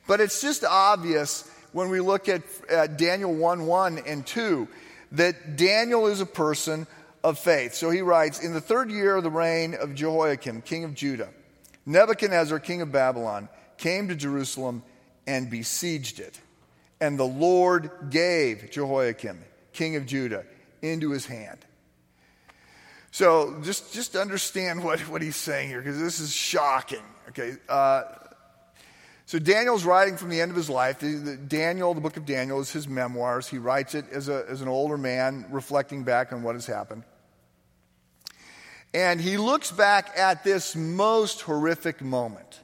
But 0.07 0.19
it's 0.19 0.41
just 0.41 0.63
obvious 0.63 1.47
when 1.71 1.89
we 1.89 1.99
look 1.99 2.27
at 2.29 2.41
uh, 2.69 2.87
Daniel 2.87 3.31
1 3.31 3.67
1 3.67 3.99
and 3.99 4.25
2 4.25 4.67
that 5.11 5.55
Daniel 5.55 6.07
is 6.07 6.19
a 6.19 6.25
person 6.25 6.87
of 7.23 7.39
faith. 7.39 7.73
So 7.73 7.89
he 7.89 8.01
writes 8.01 8.39
In 8.39 8.53
the 8.53 8.61
third 8.61 8.91
year 8.91 9.15
of 9.17 9.23
the 9.23 9.31
reign 9.31 9.73
of 9.73 9.95
Jehoiakim, 9.95 10.61
king 10.61 10.83
of 10.83 10.93
Judah, 10.93 11.29
Nebuchadnezzar, 11.85 12.59
king 12.59 12.81
of 12.81 12.91
Babylon, 12.91 13.49
came 13.77 14.07
to 14.07 14.15
Jerusalem 14.15 14.83
and 15.27 15.49
besieged 15.49 16.19
it. 16.19 16.39
And 16.99 17.17
the 17.17 17.25
Lord 17.25 17.89
gave 18.09 18.69
Jehoiakim, 18.71 19.43
king 19.73 19.95
of 19.95 20.05
Judah, 20.05 20.45
into 20.81 21.11
his 21.11 21.25
hand. 21.25 21.59
So 23.11 23.59
just, 23.63 23.93
just 23.93 24.15
understand 24.15 24.83
what, 24.83 24.99
what 25.01 25.21
he's 25.21 25.35
saying 25.35 25.67
here, 25.67 25.81
because 25.81 25.99
this 25.99 26.19
is 26.19 26.31
shocking. 26.31 27.03
Okay, 27.29 27.55
uh, 27.67 28.03
so 29.25 29.39
Daniel's 29.39 29.85
writing 29.85 30.17
from 30.17 30.29
the 30.29 30.41
end 30.41 30.51
of 30.51 30.57
his 30.57 30.69
life. 30.69 30.99
The, 30.99 31.37
Daniel, 31.37 31.93
the 31.93 32.01
book 32.01 32.17
of 32.17 32.25
Daniel, 32.25 32.59
is 32.59 32.71
his 32.71 32.87
memoirs. 32.87 33.47
He 33.47 33.57
writes 33.57 33.95
it 33.95 34.05
as, 34.11 34.29
a, 34.29 34.45
as 34.49 34.61
an 34.61 34.67
older 34.67 34.97
man, 34.97 35.45
reflecting 35.49 36.03
back 36.03 36.33
on 36.33 36.43
what 36.43 36.55
has 36.55 36.65
happened. 36.65 37.03
And 38.93 39.21
he 39.21 39.37
looks 39.37 39.71
back 39.71 40.11
at 40.17 40.43
this 40.43 40.75
most 40.75 41.41
horrific 41.41 42.01
moment 42.01 42.59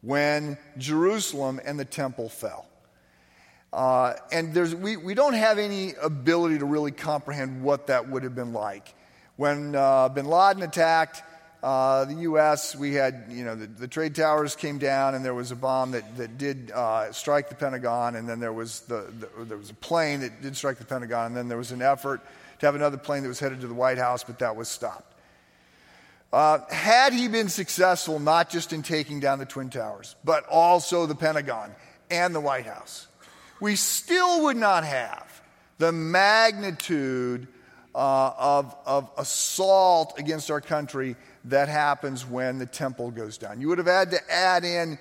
when 0.00 0.56
Jerusalem 0.78 1.60
and 1.64 1.78
the 1.78 1.84
temple 1.84 2.28
fell. 2.28 2.66
Uh, 3.72 4.14
and 4.30 4.54
we, 4.82 4.96
we 4.96 5.14
don't 5.14 5.34
have 5.34 5.58
any 5.58 5.94
ability 5.94 6.58
to 6.58 6.66
really 6.66 6.92
comprehend 6.92 7.62
what 7.62 7.86
that 7.86 8.08
would 8.08 8.22
have 8.22 8.34
been 8.34 8.52
like. 8.52 8.94
When 9.36 9.74
uh, 9.74 10.10
bin 10.10 10.26
Laden 10.26 10.62
attacked 10.62 11.22
uh, 11.62 12.04
the 12.04 12.14
U.S., 12.14 12.76
we 12.76 12.94
had, 12.94 13.26
you 13.30 13.44
know, 13.44 13.54
the, 13.54 13.66
the, 13.66 13.88
trade 13.88 14.14
towers 14.14 14.54
came 14.54 14.78
down 14.78 15.14
and 15.14 15.24
there 15.24 15.32
was 15.32 15.52
a 15.52 15.56
bomb 15.56 15.92
that, 15.92 16.16
that 16.16 16.36
did 16.36 16.70
uh, 16.72 17.10
strike 17.12 17.48
the 17.48 17.54
Pentagon, 17.54 18.16
and 18.16 18.28
then 18.28 18.40
there 18.40 18.52
was, 18.52 18.80
the, 18.80 19.12
the, 19.18 19.44
there 19.44 19.56
was 19.56 19.70
a 19.70 19.74
plane 19.74 20.20
that 20.20 20.42
did 20.42 20.56
strike 20.56 20.78
the 20.78 20.84
Pentagon, 20.84 21.26
and 21.26 21.36
then 21.36 21.48
there 21.48 21.58
was 21.58 21.70
an 21.70 21.80
effort 21.80 22.20
to 22.58 22.66
have 22.66 22.74
another 22.74 22.96
plane 22.96 23.22
that 23.22 23.28
was 23.28 23.38
headed 23.38 23.60
to 23.60 23.68
the 23.68 23.74
White 23.74 23.98
House, 23.98 24.24
but 24.24 24.40
that 24.40 24.54
was 24.54 24.68
stopped. 24.68 25.11
Uh, 26.32 26.60
had 26.70 27.12
he 27.12 27.28
been 27.28 27.48
successful 27.48 28.18
not 28.18 28.48
just 28.48 28.72
in 28.72 28.82
taking 28.82 29.20
down 29.20 29.38
the 29.38 29.44
Twin 29.44 29.68
Towers, 29.68 30.16
but 30.24 30.46
also 30.46 31.04
the 31.04 31.14
Pentagon 31.14 31.74
and 32.10 32.34
the 32.34 32.40
White 32.40 32.64
House, 32.64 33.06
we 33.60 33.76
still 33.76 34.44
would 34.44 34.56
not 34.56 34.84
have 34.84 35.42
the 35.78 35.92
magnitude 35.92 37.48
uh, 37.94 38.32
of, 38.38 38.74
of 38.86 39.10
assault 39.18 40.18
against 40.18 40.50
our 40.50 40.60
country 40.60 41.16
that 41.44 41.68
happens 41.68 42.26
when 42.26 42.58
the 42.58 42.66
temple 42.66 43.10
goes 43.10 43.36
down. 43.36 43.60
You 43.60 43.68
would 43.68 43.78
have 43.78 43.86
had 43.86 44.10
to 44.12 44.32
add 44.32 44.64
in 44.64 44.98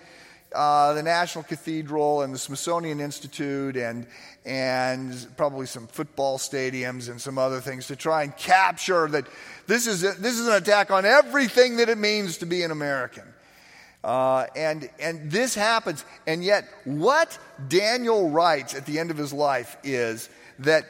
uh, 0.54 0.94
the 0.94 1.04
National 1.04 1.44
Cathedral 1.44 2.24
and 2.24 2.34
the 2.34 2.38
Smithsonian 2.38 3.00
Institute 3.00 3.78
and, 3.78 4.06
and 4.46 5.28
probably 5.38 5.66
some 5.66 5.88
football 5.88 6.38
stadiums 6.38 7.10
and 7.10 7.22
some 7.22 7.38
other 7.38 7.62
things 7.62 7.88
to 7.88 7.96
try 7.96 8.24
and 8.24 8.36
capture 8.36 9.08
that 9.08 9.26
this 9.68 9.88
is, 9.88 10.04
a, 10.04 10.12
this 10.14 10.38
is 10.38 10.48
an 10.48 10.56
attack 10.56 10.92
on 10.92 11.06
everything 11.06 11.78
that 11.78 11.90
it 11.90 11.98
means 11.98 12.38
to 12.40 12.46
be 12.46 12.64
an 12.64 12.72
American. 12.72 13.24
Uh, 14.04 14.48
and, 14.56 14.90
and 15.00 15.32
this 15.32 15.56
happens. 15.56 16.04
And 16.26 16.44
yet, 16.44 16.68
what 16.86 17.38
Daniel 17.70 18.30
writes 18.30 18.74
at 18.74 18.86
the 18.86 19.00
end 19.00 19.12
of 19.12 19.18
his 19.18 19.32
life 19.32 19.78
is 19.84 20.28
that 20.60 20.86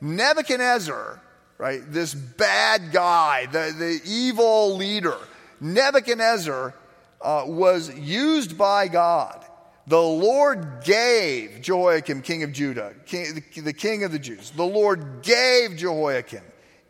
Nebuchadnezzar, 0.00 1.20
right, 1.56 1.80
this 1.88 2.14
bad 2.14 2.92
guy, 2.92 3.46
the, 3.46 3.74
the 3.76 4.00
evil 4.04 4.76
leader, 4.76 5.16
Nebuchadnezzar 5.60 6.74
uh, 7.20 7.44
was 7.46 7.96
used 7.98 8.56
by 8.56 8.88
God. 8.88 9.44
The 9.86 10.00
Lord 10.00 10.82
gave 10.84 11.62
Jehoiakim, 11.62 12.22
king 12.22 12.42
of 12.42 12.52
Judah, 12.52 12.94
king, 13.06 13.42
the, 13.54 13.60
the 13.62 13.72
king 13.72 14.04
of 14.04 14.12
the 14.12 14.18
Jews, 14.18 14.50
the 14.50 14.64
Lord 14.64 15.22
gave 15.22 15.76
Jehoiakim 15.76 16.44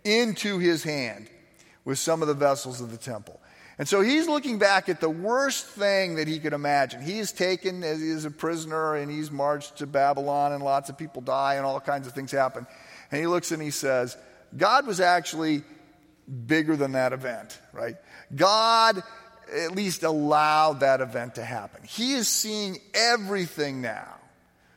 into 0.04 0.58
his 0.58 0.82
hand 0.82 1.30
with 1.84 1.98
some 1.98 2.22
of 2.22 2.28
the 2.28 2.34
vessels 2.34 2.80
of 2.80 2.90
the 2.90 2.96
temple. 2.96 3.40
And 3.78 3.86
so 3.86 4.00
he's 4.00 4.26
looking 4.26 4.58
back 4.58 4.88
at 4.88 5.00
the 5.00 5.08
worst 5.08 5.66
thing 5.66 6.16
that 6.16 6.26
he 6.26 6.40
could 6.40 6.52
imagine. 6.52 7.00
He 7.00 7.20
is 7.20 7.30
taken 7.30 7.84
as 7.84 8.00
he 8.00 8.08
is 8.08 8.24
a 8.24 8.30
prisoner 8.30 8.96
and 8.96 9.08
he's 9.08 9.30
marched 9.30 9.76
to 9.78 9.86
Babylon 9.86 10.52
and 10.52 10.64
lots 10.64 10.90
of 10.90 10.98
people 10.98 11.22
die 11.22 11.54
and 11.54 11.64
all 11.64 11.78
kinds 11.78 12.08
of 12.08 12.12
things 12.12 12.32
happen. 12.32 12.66
And 13.12 13.20
he 13.20 13.28
looks 13.28 13.52
and 13.52 13.62
he 13.62 13.70
says, 13.70 14.16
God 14.56 14.84
was 14.84 14.98
actually 14.98 15.62
bigger 16.46 16.74
than 16.76 16.92
that 16.92 17.12
event, 17.12 17.58
right? 17.72 17.96
God 18.34 19.02
at 19.54 19.72
least 19.72 20.02
allow 20.02 20.72
that 20.74 21.00
event 21.00 21.36
to 21.36 21.44
happen. 21.44 21.82
He 21.84 22.14
is 22.14 22.28
seeing 22.28 22.78
everything 22.94 23.80
now 23.80 24.16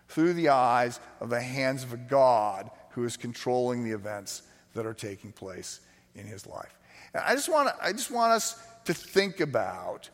through 0.08 0.34
the 0.34 0.50
eyes 0.50 1.00
of 1.20 1.30
the 1.30 1.42
hands 1.42 1.84
of 1.84 1.94
a 1.94 1.98
God 1.98 2.70
who 2.92 3.04
is 3.06 3.18
controlling 3.18 3.84
the 3.84 3.92
events 3.92 4.44
that 4.74 4.86
are 4.86 4.94
taking 4.94 5.32
place 5.32 5.80
in 6.16 6.26
his 6.26 6.46
life. 6.46 6.78
And 7.14 7.24
I 7.26 7.36
just 7.36 7.50
want, 7.50 7.70
I 7.82 7.92
just 7.92 8.12
want 8.12 8.34
us 8.34 8.62
to 8.86 8.94
think 8.94 9.40
about 9.40 10.10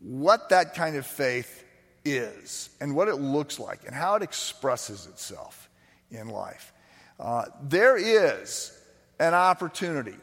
what 0.00 0.48
that 0.48 0.74
kind 0.74 0.96
of 0.96 1.06
faith 1.06 1.64
is 2.04 2.70
and 2.80 2.94
what 2.94 3.08
it 3.08 3.16
looks 3.16 3.58
like 3.58 3.86
and 3.86 3.94
how 3.94 4.16
it 4.16 4.22
expresses 4.22 5.06
itself 5.06 5.68
in 6.10 6.28
life. 6.28 6.72
Uh, 7.18 7.44
there 7.62 7.96
is 7.96 8.76
an 9.18 9.34
opportunity 9.34 10.16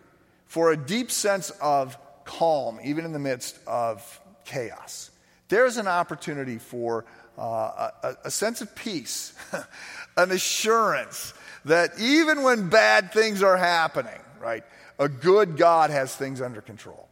for 0.45 0.71
a 0.71 0.77
deep 0.77 1.11
sense 1.11 1.51
of 1.61 1.97
calm, 2.29 2.79
even 2.83 3.05
in 3.05 3.11
the 3.11 3.19
midst 3.19 3.59
of 3.65 4.21
chaos. 4.45 5.09
There's 5.47 5.77
an 5.77 5.87
opportunity 5.87 6.59
for 6.59 7.05
uh, 7.37 7.89
a, 8.03 8.15
a 8.25 8.31
sense 8.31 8.61
of 8.61 8.73
peace, 8.75 9.33
an 10.17 10.31
assurance 10.31 11.33
that 11.65 11.99
even 11.99 12.43
when 12.43 12.69
bad 12.69 13.11
things 13.11 13.41
are 13.41 13.57
happening, 13.57 14.19
right, 14.39 14.63
a 14.99 15.09
good 15.09 15.57
God 15.57 15.89
has 15.89 16.15
things 16.15 16.39
under 16.39 16.61
control. 16.61 17.07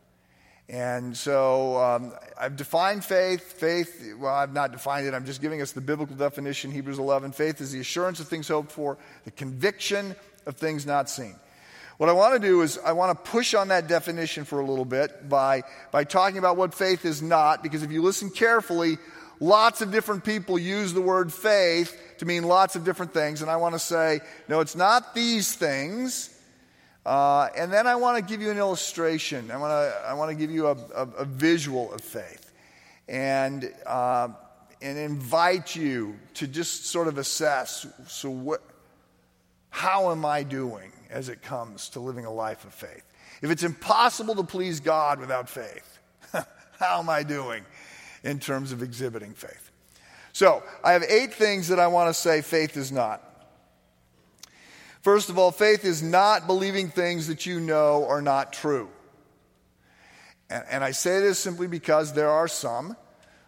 And 0.70 1.16
so 1.18 1.78
um, 1.78 2.14
I've 2.40 2.56
defined 2.56 3.04
faith. 3.04 3.54
Faith, 3.54 4.14
well, 4.20 4.36
I've 4.36 4.54
not 4.54 4.72
defined 4.72 5.08
it. 5.08 5.14
I'm 5.14 5.26
just 5.26 5.42
giving 5.42 5.62
us 5.62 5.72
the 5.72 5.82
biblical 5.82 6.16
definition, 6.16 6.72
Hebrews 6.72 7.00
11. 7.00 7.32
Faith 7.32 7.60
is 7.60 7.72
the 7.72 7.80
assurance 7.80 8.20
of 8.20 8.28
things 8.28 8.50
hoped 8.50 8.72
for, 8.72 8.98
the 9.24 9.32
conviction 9.32 10.16
of 10.46 10.58
things 10.58 10.86
not 10.86 11.10
seen. 11.10 11.36
What 11.98 12.10
I 12.10 12.14
want 12.14 12.40
to 12.40 12.48
do 12.48 12.62
is 12.62 12.78
I 12.78 12.92
want 12.92 13.18
to 13.18 13.32
push 13.32 13.56
on 13.56 13.70
that 13.70 13.88
definition 13.88 14.46
for 14.46 14.60
a 14.60 14.66
little 14.66 14.86
bit 14.86 15.28
by, 15.28 15.64
by 15.92 16.04
talking 16.04 16.38
about 16.38 16.56
what 16.56 16.76
faith 16.76 17.06
is 17.06 17.24
not, 17.24 17.64
because 17.64 17.82
if 17.82 17.92
you 17.92 18.04
listen 18.04 18.30
carefully, 18.30 19.00
lots 19.40 19.82
of 19.82 19.92
different 19.92 20.24
people 20.24 20.60
use 20.60 20.94
the 20.94 21.02
word 21.02 21.34
faith 21.34 22.00
to 22.20 22.26
mean 22.26 22.44
lots 22.44 22.76
of 22.76 22.84
different 22.84 23.14
things. 23.14 23.42
And 23.42 23.50
I 23.50 23.56
want 23.56 23.74
to 23.74 23.80
say, 23.80 24.20
no, 24.48 24.60
it's 24.60 24.76
not 24.76 25.16
these 25.16 25.56
things. 25.56 26.34
Uh, 27.04 27.50
and 27.58 27.74
then 27.74 27.88
I 27.88 27.96
want 27.96 28.18
to 28.18 28.32
give 28.32 28.42
you 28.42 28.52
an 28.52 28.58
illustration. 28.60 29.50
I 29.50 29.58
want 29.58 29.72
to, 29.72 30.08
I 30.08 30.14
want 30.14 30.30
to 30.30 30.36
give 30.36 30.52
you 30.52 30.68
a, 30.68 30.78
a, 30.96 31.08
a 31.20 31.26
visual 31.26 31.92
of 31.94 32.02
faith 32.02 32.52
and, 33.08 33.74
uh, 33.88 34.28
and 34.84 34.98
invite 35.00 35.76
you 35.76 36.16
to 36.36 36.48
just 36.48 36.86
sort 36.86 37.08
of 37.08 37.18
assess 37.18 37.88
so, 38.08 38.30
what, 38.30 38.62
how 39.72 40.12
am 40.12 40.26
I 40.26 40.44
doing? 40.44 40.92
As 41.10 41.30
it 41.30 41.42
comes 41.42 41.90
to 41.90 42.00
living 42.00 42.26
a 42.26 42.32
life 42.32 42.66
of 42.66 42.74
faith. 42.74 43.04
If 43.42 43.52
it's 43.52 43.64
impossible 43.64 44.36
to 44.36 44.44
please 44.44 44.80
God 44.80 45.20
without 45.20 45.50
faith, 45.50 46.00
how 46.80 47.00
am 47.00 47.10
I 47.10 47.24
doing 47.24 47.64
in 48.24 48.40
terms 48.40 48.72
of 48.72 48.82
exhibiting 48.82 49.34
faith? 49.34 49.72
So, 50.34 50.64
I 50.84 50.92
have 50.92 51.04
eight 51.04 51.34
things 51.34 51.70
that 51.70 51.80
I 51.80 51.88
want 51.88 52.10
to 52.10 52.14
say 52.14 52.42
faith 52.42 52.78
is 52.78 52.92
not. 52.92 53.24
First 55.02 55.30
of 55.30 55.38
all, 55.38 55.52
faith 55.52 55.86
is 55.86 56.04
not 56.04 56.48
believing 56.48 56.90
things 56.90 57.28
that 57.28 57.46
you 57.46 57.60
know 57.60 58.06
are 58.08 58.22
not 58.22 58.54
true. 58.54 58.90
And, 60.50 60.64
and 60.70 60.84
I 60.84 60.92
say 60.92 61.20
this 61.22 61.40
simply 61.40 61.68
because 61.68 62.14
there 62.14 62.30
are 62.30 62.48
some 62.48 62.96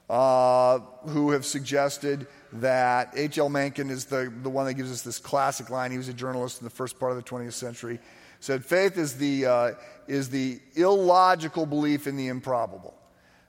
uh, 0.10 0.80
who 1.08 1.32
have 1.32 1.46
suggested 1.46 2.28
that 2.54 3.14
H.L. 3.16 3.50
Mencken 3.50 3.90
is 3.90 4.06
the, 4.06 4.32
the 4.42 4.50
one 4.50 4.66
that 4.66 4.74
gives 4.74 4.92
us 4.92 5.02
this 5.02 5.20
classic 5.20 5.70
line. 5.70 5.92
He 5.92 5.98
was 5.98 6.10
a 6.10 6.14
journalist 6.14 6.60
in 6.62 6.66
the 6.66 6.72
first 6.72 7.00
part 7.00 7.12
of 7.12 7.18
the 7.18 7.24
20th 7.24 7.54
century. 7.54 8.00
Said, 8.40 8.66
faith 8.66 8.98
is 8.98 9.16
the, 9.16 9.46
uh, 9.46 9.72
is 10.08 10.30
the 10.30 10.60
illogical 10.76 11.66
belief 11.66 12.08
in 12.08 12.16
the 12.16 12.28
improbable. 12.28 12.96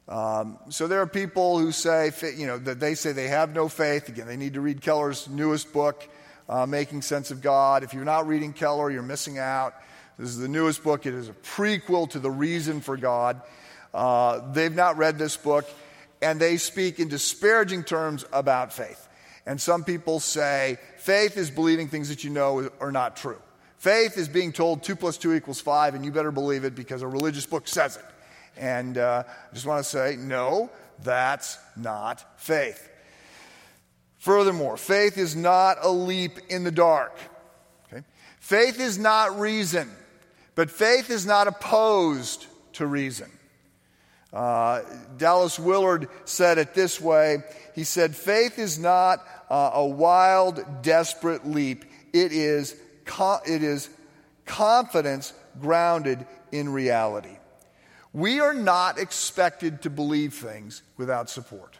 Um, 0.08 0.58
so 0.68 0.88
there 0.88 1.00
are 1.00 1.06
people 1.06 1.58
who 1.58 1.70
say, 1.70 2.10
you 2.36 2.46
know, 2.46 2.58
that 2.58 2.80
they 2.80 2.96
say 2.96 3.12
they 3.12 3.28
have 3.28 3.54
no 3.54 3.68
faith. 3.68 4.08
Again, 4.08 4.26
they 4.26 4.36
need 4.36 4.54
to 4.54 4.60
read 4.60 4.80
Keller's 4.80 5.28
newest 5.28 5.72
book, 5.72 6.08
uh, 6.48 6.66
Making 6.66 7.02
Sense 7.02 7.30
of 7.30 7.40
God. 7.40 7.84
If 7.84 7.94
you're 7.94 8.04
not 8.04 8.26
reading 8.26 8.52
Keller, 8.52 8.90
you're 8.90 9.02
missing 9.02 9.38
out. 9.38 9.74
This 10.18 10.30
is 10.30 10.38
the 10.38 10.48
newest 10.48 10.82
book. 10.82 11.06
It 11.06 11.14
is 11.14 11.28
a 11.28 11.32
prequel 11.32 12.10
to 12.10 12.18
The 12.18 12.30
Reason 12.30 12.80
for 12.80 12.96
God. 12.96 13.40
Uh, 13.94 14.52
they've 14.52 14.74
not 14.74 14.96
read 14.96 15.16
this 15.16 15.36
book, 15.36 15.64
and 16.22 16.40
they 16.40 16.56
speak 16.56 16.98
in 16.98 17.08
disparaging 17.08 17.84
terms 17.84 18.24
about 18.32 18.72
faith. 18.72 19.08
And 19.46 19.60
some 19.60 19.84
people 19.84 20.20
say 20.20 20.78
faith 20.98 21.36
is 21.36 21.50
believing 21.50 21.88
things 21.88 22.08
that 22.10 22.24
you 22.24 22.30
know 22.30 22.70
are 22.80 22.92
not 22.92 23.16
true. 23.16 23.40
Faith 23.78 24.18
is 24.18 24.28
being 24.28 24.52
told 24.52 24.82
2 24.82 24.94
plus 24.94 25.16
2 25.16 25.32
equals 25.34 25.60
5, 25.60 25.94
and 25.94 26.04
you 26.04 26.12
better 26.12 26.30
believe 26.30 26.64
it 26.64 26.74
because 26.74 27.00
a 27.00 27.08
religious 27.08 27.46
book 27.46 27.66
says 27.66 27.96
it. 27.96 28.04
And 28.56 28.98
uh, 28.98 29.24
I 29.26 29.54
just 29.54 29.64
want 29.64 29.82
to 29.82 29.88
say, 29.88 30.16
no, 30.18 30.70
that's 31.02 31.58
not 31.76 32.38
faith. 32.38 32.90
Furthermore, 34.18 34.76
faith 34.76 35.16
is 35.16 35.34
not 35.34 35.78
a 35.80 35.90
leap 35.90 36.32
in 36.50 36.62
the 36.62 36.70
dark. 36.70 37.16
Okay? 37.90 38.04
Faith 38.38 38.78
is 38.78 38.98
not 38.98 39.40
reason, 39.40 39.90
but 40.54 40.70
faith 40.70 41.08
is 41.08 41.24
not 41.24 41.48
opposed 41.48 42.46
to 42.74 42.86
reason. 42.86 43.30
Uh, 44.32 44.82
Dallas 45.16 45.58
Willard 45.58 46.08
said 46.24 46.58
it 46.58 46.72
this 46.74 47.00
way 47.00 47.38
He 47.74 47.84
said, 47.84 48.14
Faith 48.14 48.58
is 48.58 48.78
not 48.78 49.26
uh, 49.48 49.72
a 49.74 49.86
wild, 49.86 50.82
desperate 50.82 51.46
leap, 51.46 51.84
it 52.12 52.32
is, 52.32 52.76
co- 53.04 53.40
it 53.46 53.62
is 53.62 53.90
confidence 54.46 55.32
grounded 55.60 56.26
in 56.52 56.68
reality. 56.68 57.36
We 58.12 58.40
are 58.40 58.54
not 58.54 58.98
expected 58.98 59.82
to 59.82 59.90
believe 59.90 60.34
things 60.34 60.82
without 60.96 61.30
support. 61.30 61.78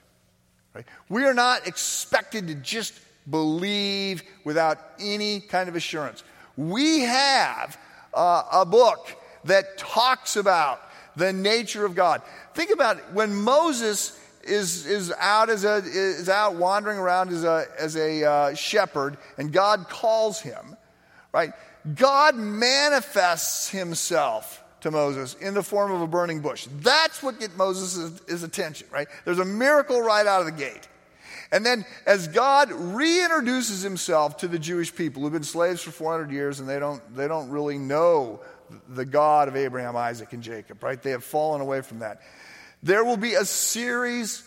Right? 0.75 0.87
We 1.09 1.25
are 1.25 1.35
not 1.35 1.67
expected 1.67 2.47
to 2.49 2.55
just 2.55 2.95
believe 3.29 4.23
without 4.45 4.79
any 5.01 5.41
kind 5.41 5.69
of 5.69 5.75
assurance. 5.75 6.23
We 6.57 7.01
have 7.01 7.79
uh, 8.15 8.45
a 8.53 8.65
book 8.65 9.17
that 9.45 9.79
talks 9.79 10.37
about 10.37 10.81
the 11.21 11.33
nature 11.33 11.85
of 11.85 11.95
God. 11.95 12.23
Think 12.55 12.71
about 12.71 12.97
it. 12.97 13.05
when 13.13 13.35
Moses 13.35 14.19
is, 14.43 14.87
is 14.87 15.13
out 15.19 15.51
as 15.51 15.65
a 15.65 15.77
is 15.77 16.29
out 16.29 16.55
wandering 16.55 16.99
around 16.99 17.31
as 17.31 17.45
a 17.45 17.67
as 17.79 17.95
a 17.97 18.25
uh, 18.25 18.55
shepherd, 18.55 19.19
and 19.39 19.53
God 19.53 19.89
calls 19.89 20.41
him, 20.41 20.77
right? 21.33 21.53
God 21.95 22.37
manifests 22.37 23.69
Himself 23.71 24.63
to 24.81 24.91
Moses 24.91 25.35
in 25.35 25.55
the 25.55 25.63
form 25.63 25.93
of 25.93 26.01
a 26.01 26.07
burning 26.07 26.41
bush. 26.41 26.67
That's 26.81 27.23
what 27.23 27.39
gets 27.39 27.57
Moses' 27.57 28.21
his 28.29 28.43
attention, 28.43 28.87
right? 28.91 29.09
There's 29.25 29.39
a 29.39 29.45
miracle 29.45 30.01
right 30.01 30.27
out 30.27 30.41
of 30.41 30.47
the 30.47 30.53
gate. 30.53 30.89
And 31.53 31.67
then, 31.67 31.85
as 32.07 32.29
God 32.29 32.69
reintroduces 32.69 33.83
himself 33.83 34.37
to 34.39 34.49
the 34.49 34.59
Jewish 34.59 34.95
people 34.95 35.23
who've 35.23 35.33
been 35.33 35.43
slaves 35.43 35.83
for 35.83 35.91
400 35.91 36.31
years 36.31 36.61
and 36.61 36.69
they 36.69 36.79
don't, 36.79 37.03
they 37.17 37.27
don't 37.27 37.51
really 37.51 37.77
know 37.77 38.41
the 38.89 39.05
God 39.05 39.49
of 39.49 39.57
Abraham, 39.57 39.97
Isaac, 39.97 40.33
and 40.33 40.43
Jacob, 40.43 40.83
right? 40.83 41.01
They 41.01 41.11
have 41.11 41.25
fallen 41.25 41.61
away 41.61 41.83
from 41.83 42.01
that. 42.01 42.21
There 42.83 43.05
will 43.05 43.17
be 43.17 43.35
a 43.35 43.45
series 43.45 44.43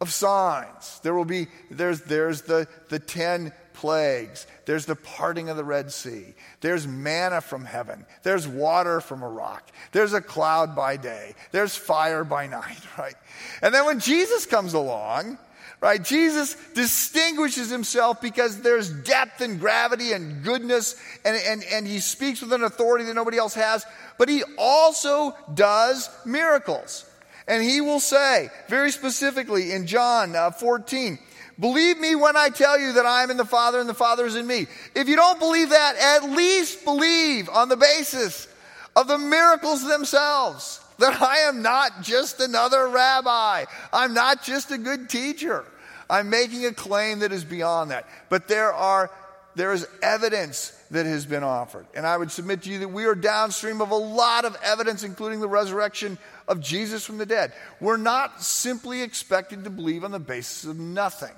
of 0.00 0.12
signs. 0.12 1.00
There 1.02 1.14
will 1.14 1.24
be, 1.24 1.46
there's, 1.70 2.02
there's 2.02 2.42
the, 2.42 2.68
the 2.88 2.98
10 2.98 3.52
plagues. 3.72 4.46
There's 4.64 4.86
the 4.86 4.96
parting 4.96 5.48
of 5.48 5.56
the 5.56 5.64
Red 5.64 5.92
Sea. 5.92 6.34
There's 6.60 6.86
manna 6.86 7.40
from 7.40 7.64
heaven. 7.64 8.04
There's 8.22 8.48
water 8.48 9.00
from 9.00 9.22
a 9.22 9.28
rock. 9.28 9.70
There's 9.92 10.12
a 10.12 10.20
cloud 10.20 10.74
by 10.74 10.96
day. 10.96 11.34
There's 11.52 11.76
fire 11.76 12.24
by 12.24 12.46
night, 12.46 12.80
right? 12.98 13.14
And 13.62 13.74
then 13.74 13.84
when 13.84 14.00
Jesus 14.00 14.46
comes 14.46 14.74
along, 14.74 15.38
right, 15.80 16.02
Jesus 16.02 16.56
distinguishes 16.74 17.70
himself 17.70 18.20
because 18.20 18.60
there's 18.60 18.90
depth 18.90 19.40
and 19.40 19.60
gravity 19.60 20.12
and 20.12 20.42
goodness, 20.42 20.96
and, 21.24 21.36
and, 21.36 21.62
and 21.64 21.86
he 21.86 22.00
speaks 22.00 22.40
with 22.40 22.52
an 22.52 22.62
authority 22.62 23.04
that 23.04 23.14
nobody 23.14 23.38
else 23.38 23.54
has, 23.54 23.84
but 24.18 24.28
he 24.28 24.42
also 24.58 25.36
does 25.54 26.10
miracles. 26.24 27.08
And 27.48 27.62
he 27.62 27.80
will 27.80 28.00
say, 28.00 28.50
very 28.68 28.90
specifically 28.90 29.72
in 29.72 29.86
John 29.86 30.34
uh, 30.34 30.50
14, 30.50 31.18
Believe 31.58 31.98
me 31.98 32.14
when 32.14 32.36
I 32.36 32.50
tell 32.50 32.78
you 32.78 32.92
that 32.94 33.06
I 33.06 33.22
am 33.22 33.30
in 33.30 33.38
the 33.38 33.44
Father 33.44 33.80
and 33.80 33.88
the 33.88 33.94
Father 33.94 34.26
is 34.26 34.36
in 34.36 34.46
me. 34.46 34.66
If 34.94 35.08
you 35.08 35.16
don't 35.16 35.38
believe 35.38 35.70
that, 35.70 35.96
at 35.96 36.30
least 36.30 36.84
believe 36.84 37.48
on 37.48 37.70
the 37.70 37.76
basis 37.76 38.46
of 38.94 39.08
the 39.08 39.16
miracles 39.16 39.82
themselves 39.82 40.80
that 40.98 41.20
I 41.20 41.38
am 41.48 41.62
not 41.62 42.02
just 42.02 42.40
another 42.40 42.88
rabbi. 42.88 43.64
I'm 43.92 44.14
not 44.14 44.42
just 44.42 44.70
a 44.70 44.78
good 44.78 45.08
teacher. 45.08 45.64
I'm 46.08 46.30
making 46.30 46.64
a 46.66 46.72
claim 46.72 47.20
that 47.20 47.32
is 47.32 47.44
beyond 47.44 47.90
that. 47.90 48.08
But 48.28 48.48
there 48.48 48.72
are 48.72 49.10
there 49.56 49.72
is 49.72 49.88
evidence 50.02 50.70
that 50.90 51.06
has 51.06 51.24
been 51.24 51.42
offered. 51.42 51.86
And 51.94 52.06
I 52.06 52.16
would 52.16 52.30
submit 52.30 52.62
to 52.62 52.70
you 52.70 52.80
that 52.80 52.88
we 52.88 53.06
are 53.06 53.14
downstream 53.14 53.80
of 53.80 53.90
a 53.90 53.96
lot 53.96 54.44
of 54.44 54.54
evidence, 54.62 55.02
including 55.02 55.40
the 55.40 55.48
resurrection 55.48 56.18
of 56.46 56.60
Jesus 56.60 57.06
from 57.06 57.16
the 57.16 57.24
dead. 57.24 57.54
We're 57.80 57.96
not 57.96 58.42
simply 58.42 59.00
expected 59.00 59.64
to 59.64 59.70
believe 59.70 60.04
on 60.04 60.10
the 60.10 60.18
basis 60.18 60.68
of 60.68 60.78
nothing. 60.78 61.32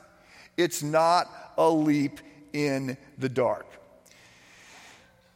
It's 0.57 0.83
not 0.83 1.29
a 1.57 1.71
leap 1.71 2.19
in 2.53 2.97
the 3.19 3.29
dark. 3.29 3.67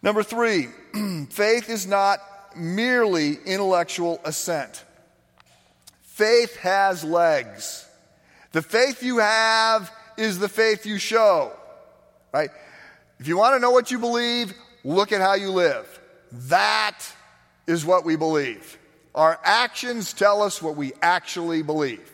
Number 0.03 0.25
three, 0.25 0.67
faith 1.31 1.71
is 1.71 1.87
not 1.87 2.19
merely 2.57 3.39
intellectual 3.45 4.21
assent. 4.25 4.85
Faith 6.03 6.57
has 6.57 7.05
legs. 7.05 7.87
The 8.53 8.63
faith 8.63 9.03
you 9.03 9.19
have 9.19 9.91
is 10.17 10.39
the 10.39 10.49
faith 10.49 10.85
you 10.85 10.99
show, 10.99 11.53
right? 12.33 12.51
If 13.19 13.29
you 13.29 13.37
want 13.37 13.55
to 13.55 13.61
know 13.61 13.71
what 13.71 13.91
you 13.91 13.99
believe, 13.99 14.55
look 14.85 15.13
at 15.13 15.21
how 15.21 15.35
you 15.35 15.51
live. 15.51 16.01
That 16.33 16.99
is 17.67 17.85
what 17.85 18.05
we 18.05 18.17
believe. 18.17 18.79
Our 19.15 19.39
actions 19.43 20.13
tell 20.13 20.43
us 20.43 20.61
what 20.61 20.77
we 20.77 20.93
actually 21.01 21.63
believe. 21.63 22.09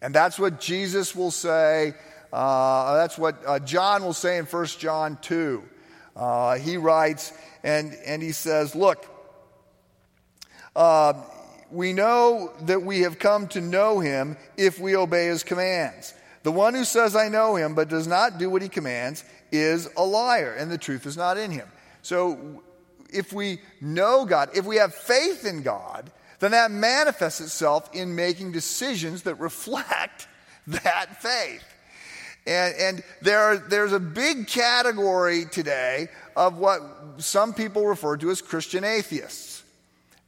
And 0.00 0.14
that's 0.14 0.38
what 0.38 0.60
Jesus 0.60 1.14
will 1.14 1.30
say 1.30 1.94
uh, 2.32 2.96
that's 2.96 3.18
what 3.18 3.36
uh, 3.46 3.58
John 3.58 4.02
will 4.02 4.14
say 4.14 4.38
in 4.38 4.46
1 4.46 4.66
John 4.78 5.18
2. 5.20 5.62
Uh, 6.16 6.56
he 6.56 6.78
writes, 6.78 7.32
and, 7.62 7.94
and 8.06 8.22
he 8.22 8.32
says, 8.32 8.74
Look, 8.74 9.06
uh, 10.74 11.14
we 11.70 11.92
know 11.92 12.52
that 12.62 12.82
we 12.82 13.00
have 13.00 13.18
come 13.18 13.48
to 13.48 13.60
know 13.60 14.00
him 14.00 14.36
if 14.56 14.78
we 14.78 14.96
obey 14.96 15.26
his 15.26 15.42
commands. 15.42 16.14
The 16.42 16.52
one 16.52 16.74
who 16.74 16.84
says, 16.84 17.14
I 17.16 17.28
know 17.28 17.56
him, 17.56 17.74
but 17.74 17.88
does 17.88 18.06
not 18.06 18.38
do 18.38 18.50
what 18.50 18.62
he 18.62 18.68
commands, 18.68 19.24
is 19.50 19.88
a 19.96 20.04
liar, 20.04 20.54
and 20.58 20.70
the 20.70 20.78
truth 20.78 21.06
is 21.06 21.16
not 21.16 21.38
in 21.38 21.50
him. 21.50 21.68
So, 22.02 22.62
if 23.10 23.32
we 23.32 23.60
know 23.80 24.24
God, 24.24 24.50
if 24.54 24.64
we 24.64 24.76
have 24.76 24.94
faith 24.94 25.46
in 25.46 25.62
God, 25.62 26.10
then 26.40 26.52
that 26.52 26.70
manifests 26.70 27.40
itself 27.40 27.88
in 27.94 28.16
making 28.16 28.52
decisions 28.52 29.22
that 29.22 29.36
reflect 29.36 30.26
that 30.66 31.22
faith. 31.22 31.62
And, 32.46 32.74
and 32.74 33.04
there 33.20 33.40
are, 33.40 33.56
there's 33.56 33.92
a 33.92 34.00
big 34.00 34.48
category 34.48 35.44
today 35.44 36.08
of 36.34 36.58
what 36.58 36.80
some 37.18 37.54
people 37.54 37.86
refer 37.86 38.16
to 38.16 38.30
as 38.30 38.42
Christian 38.42 38.82
atheists. 38.82 39.51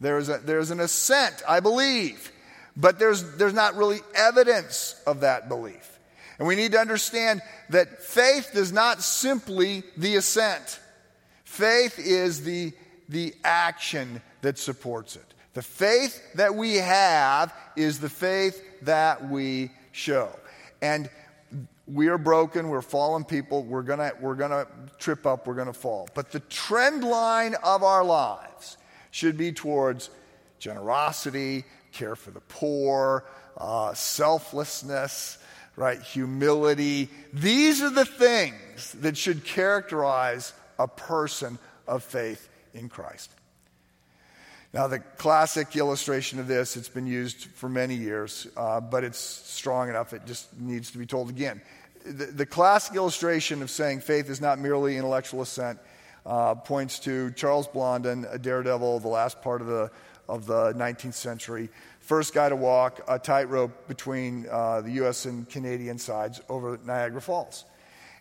There's, 0.00 0.28
a, 0.28 0.38
there's 0.38 0.70
an 0.70 0.80
assent, 0.80 1.42
I 1.48 1.60
believe, 1.60 2.32
but 2.76 2.98
there's, 2.98 3.36
there's 3.36 3.54
not 3.54 3.76
really 3.76 4.00
evidence 4.14 5.00
of 5.06 5.20
that 5.20 5.48
belief. 5.48 5.98
And 6.38 6.48
we 6.48 6.56
need 6.56 6.72
to 6.72 6.78
understand 6.78 7.42
that 7.70 8.02
faith 8.02 8.56
is 8.56 8.72
not 8.72 9.02
simply 9.02 9.84
the 9.96 10.16
assent, 10.16 10.80
faith 11.44 11.98
is 11.98 12.42
the, 12.42 12.72
the 13.08 13.34
action 13.44 14.20
that 14.42 14.58
supports 14.58 15.16
it. 15.16 15.34
The 15.54 15.62
faith 15.62 16.20
that 16.34 16.54
we 16.54 16.74
have 16.74 17.54
is 17.76 18.00
the 18.00 18.08
faith 18.08 18.60
that 18.82 19.28
we 19.28 19.70
show. 19.92 20.28
And 20.82 21.08
we 21.86 22.08
are 22.08 22.18
broken, 22.18 22.68
we're 22.68 22.82
fallen 22.82 23.24
people, 23.24 23.62
we're 23.62 23.82
gonna, 23.82 24.12
we're 24.20 24.34
gonna 24.34 24.66
trip 24.98 25.26
up, 25.26 25.46
we're 25.46 25.54
gonna 25.54 25.72
fall. 25.72 26.08
But 26.14 26.32
the 26.32 26.40
trend 26.40 27.04
line 27.04 27.54
of 27.62 27.84
our 27.84 28.02
lives 28.02 28.76
should 29.14 29.36
be 29.36 29.52
towards 29.52 30.10
generosity, 30.58 31.64
care 31.92 32.16
for 32.16 32.32
the 32.32 32.40
poor, 32.40 33.24
uh, 33.56 33.94
selflessness, 33.94 35.38
right? 35.76 36.02
Humility. 36.02 37.08
These 37.32 37.80
are 37.80 37.90
the 37.90 38.04
things 38.04 38.90
that 38.94 39.16
should 39.16 39.44
characterize 39.44 40.52
a 40.80 40.88
person 40.88 41.60
of 41.86 42.02
faith 42.02 42.48
in 42.74 42.88
Christ. 42.88 43.30
Now, 44.72 44.88
the 44.88 44.98
classic 44.98 45.76
illustration 45.76 46.40
of 46.40 46.48
this, 46.48 46.76
it's 46.76 46.88
been 46.88 47.06
used 47.06 47.44
for 47.44 47.68
many 47.68 47.94
years, 47.94 48.48
uh, 48.56 48.80
but 48.80 49.04
it's 49.04 49.20
strong 49.20 49.88
enough, 49.88 50.12
it 50.12 50.26
just 50.26 50.52
needs 50.58 50.90
to 50.90 50.98
be 50.98 51.06
told 51.06 51.30
again. 51.30 51.62
The, 52.04 52.26
the 52.26 52.46
classic 52.46 52.96
illustration 52.96 53.62
of 53.62 53.70
saying 53.70 54.00
faith 54.00 54.28
is 54.28 54.40
not 54.40 54.58
merely 54.58 54.96
intellectual 54.96 55.40
assent 55.40 55.78
uh, 56.26 56.54
points 56.54 56.98
to 57.00 57.30
Charles 57.32 57.68
Blondin, 57.68 58.26
a 58.30 58.38
daredevil, 58.38 59.00
the 59.00 59.08
last 59.08 59.42
part 59.42 59.60
of 59.60 59.66
the, 59.66 59.90
of 60.28 60.46
the 60.46 60.72
19th 60.72 61.14
century. 61.14 61.68
First 62.00 62.34
guy 62.34 62.48
to 62.48 62.56
walk 62.56 63.00
a 63.08 63.18
tightrope 63.18 63.88
between 63.88 64.46
uh, 64.50 64.82
the 64.82 64.90
US 65.02 65.24
and 65.24 65.48
Canadian 65.48 65.98
sides 65.98 66.40
over 66.48 66.78
Niagara 66.84 67.20
Falls. 67.20 67.64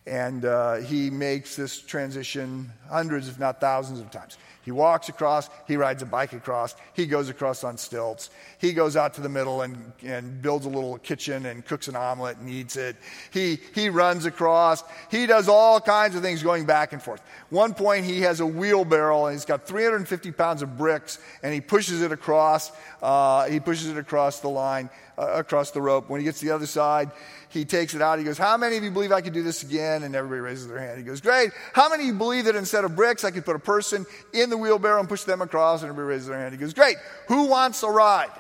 And 0.06 0.44
uh, 0.44 0.76
he 0.76 1.10
makes 1.10 1.56
this 1.56 1.80
transition 1.80 2.72
hundreds, 2.90 3.30
if 3.30 3.40
not 3.40 3.62
thousands, 3.62 4.00
of 4.00 4.12
times. 4.12 4.38
He 4.64 4.72
walks 4.72 5.10
across, 5.10 5.50
he 5.68 5.76
rides 5.76 6.02
a 6.02 6.06
bike 6.06 6.32
across, 6.32 6.76
he 6.94 7.06
goes 7.06 7.28
across 7.28 7.66
on 7.66 7.78
stilts, 7.78 8.30
he 8.60 8.72
goes 8.72 8.96
out 8.96 9.14
to 9.16 9.22
the 9.22 9.28
middle 9.28 9.62
and, 9.62 9.92
and 10.02 10.42
builds 10.42 10.66
a 10.66 10.70
little 10.70 10.98
kitchen 11.00 11.46
and 11.46 11.66
cooks 11.66 11.90
an 11.90 11.98
omelet 11.98 12.38
and 12.38 12.50
eats 12.50 12.78
it. 12.78 12.96
He, 13.32 13.60
he 13.76 13.90
runs 13.90 14.26
across, 14.26 14.84
he 15.12 15.26
does 15.26 15.50
all 15.50 15.82
kinds 15.82 16.16
of 16.16 16.22
things 16.22 16.42
going 16.42 16.66
back 16.66 16.94
and 16.94 17.02
forth. 17.02 17.22
One 17.50 17.74
point, 17.74 18.06
he 18.06 18.22
has 18.22 18.40
a 18.40 18.46
wheelbarrow 18.46 19.26
and 19.26 19.34
he's 19.34 19.46
got 19.46 19.68
350 19.68 20.32
pounds 20.32 20.62
of 20.62 20.78
bricks 20.78 21.20
and 21.44 21.54
he 21.54 21.60
pushes 21.60 22.02
it 22.02 22.14
across, 22.14 22.72
uh, 23.04 23.50
he 23.50 23.60
pushes 23.60 23.90
it 23.90 23.98
across 23.98 24.40
the 24.40 24.48
line, 24.48 24.90
uh, 25.18 25.28
across 25.34 25.72
the 25.72 25.82
rope. 25.82 26.10
When 26.10 26.22
he 26.22 26.24
gets 26.24 26.40
to 26.40 26.46
the 26.46 26.56
other 26.56 26.66
side, 26.66 27.12
he 27.50 27.66
takes 27.66 27.94
it 27.94 28.02
out. 28.02 28.18
He 28.18 28.24
goes, 28.24 28.38
How 28.38 28.56
many 28.56 28.78
of 28.78 28.84
you 28.84 28.92
believe 28.92 29.12
I 29.12 29.20
could 29.20 29.34
do 29.34 29.44
this 29.44 29.62
again? 29.62 30.04
And 30.04 30.16
everybody 30.16 30.40
raises 30.40 30.70
their 30.70 30.80
hand. 30.80 30.98
He 30.98 31.04
goes, 31.04 31.20
Great. 31.20 31.52
How 31.74 31.90
many 31.90 32.04
of 32.04 32.08
you 32.08 32.14
believe 32.14 32.46
that 32.46 32.56
instead 32.56 32.86
of 32.86 32.96
bricks, 32.96 33.26
I 33.26 33.32
could 33.32 33.44
put 33.44 33.58
a 33.58 33.60
person 33.60 34.06
in 34.32 34.50
the 34.50 34.58
wheelbarrow 34.58 35.02
and 35.02 35.10
push 35.10 35.24
them 35.24 35.42
across? 35.42 35.82
And 35.82 35.90
everybody 35.90 36.14
raises 36.14 36.28
their 36.28 36.40
hand. 36.40 36.54
He 36.54 36.58
goes, 36.58 36.74
Great. 36.74 36.96
Who 37.28 37.48
wants 37.48 37.84
a 37.84 37.90
ride? 37.90 38.32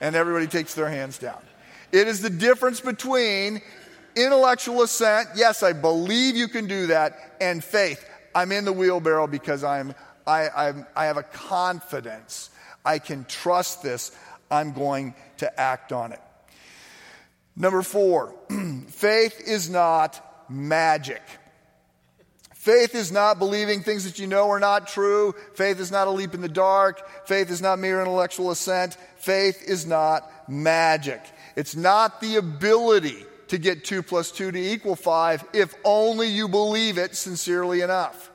And 0.00 0.16
everybody 0.16 0.46
takes 0.46 0.72
their 0.72 0.88
hands 0.88 1.18
down. 1.18 1.42
It 1.92 2.08
is 2.08 2.22
the 2.22 2.30
difference 2.30 2.80
between 2.80 3.60
intellectual 4.16 4.82
assent, 4.82 5.28
yes, 5.36 5.62
I 5.62 5.74
believe 5.74 6.36
you 6.36 6.48
can 6.48 6.66
do 6.66 6.86
that, 6.86 7.36
and 7.38 7.62
faith. 7.62 8.02
I'm 8.34 8.50
in 8.50 8.64
the 8.64 8.72
wheelbarrow 8.72 9.26
because 9.26 9.62
I'm, 9.62 9.94
I, 10.26 10.48
I'm, 10.48 10.86
I 10.96 11.04
have 11.04 11.18
a 11.18 11.22
confidence. 11.22 12.48
I 12.86 12.98
can 12.98 13.24
trust 13.24 13.82
this. 13.82 14.16
I'm 14.50 14.72
going 14.72 15.14
to 15.38 15.60
act 15.60 15.92
on 15.92 16.12
it. 16.12 16.20
Number 17.56 17.82
four, 17.82 18.34
faith 18.88 19.40
is 19.46 19.68
not 19.68 20.22
magic. 20.48 21.22
Faith 22.54 22.94
is 22.94 23.12
not 23.12 23.38
believing 23.38 23.80
things 23.80 24.04
that 24.04 24.18
you 24.18 24.26
know 24.26 24.50
are 24.50 24.58
not 24.58 24.88
true. 24.88 25.34
Faith 25.54 25.78
is 25.78 25.92
not 25.92 26.08
a 26.08 26.10
leap 26.10 26.34
in 26.34 26.40
the 26.40 26.48
dark. 26.48 27.26
Faith 27.26 27.50
is 27.50 27.62
not 27.62 27.78
mere 27.78 28.00
intellectual 28.00 28.50
assent. 28.50 28.96
Faith 29.18 29.62
is 29.68 29.86
not 29.86 30.28
magic. 30.48 31.20
It's 31.54 31.76
not 31.76 32.20
the 32.20 32.36
ability 32.36 33.24
to 33.48 33.58
get 33.58 33.84
two 33.84 34.02
plus 34.02 34.32
two 34.32 34.50
to 34.50 34.58
equal 34.58 34.96
five 34.96 35.44
if 35.52 35.74
only 35.84 36.26
you 36.28 36.48
believe 36.48 36.98
it 36.98 37.14
sincerely 37.14 37.82
enough. 37.82 38.30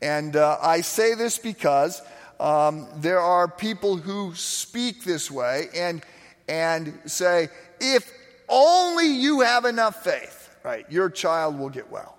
And 0.00 0.34
uh, 0.34 0.58
I 0.60 0.80
say 0.80 1.14
this 1.14 1.38
because 1.38 2.00
um, 2.42 2.88
there 2.96 3.20
are 3.20 3.46
people 3.46 3.96
who 3.96 4.34
speak 4.34 5.04
this 5.04 5.30
way 5.30 5.68
and, 5.76 6.02
and 6.48 6.98
say, 7.06 7.48
if 7.80 8.12
only 8.48 9.06
you 9.06 9.42
have 9.42 9.64
enough 9.64 10.02
faith, 10.02 10.52
right, 10.64 10.84
your 10.90 11.08
child 11.08 11.56
will 11.56 11.68
get 11.68 11.88
well. 11.88 12.18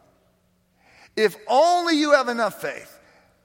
If 1.18 1.36
only 1.46 1.98
you 1.98 2.14
have 2.14 2.30
enough 2.30 2.62
faith, 2.62 2.98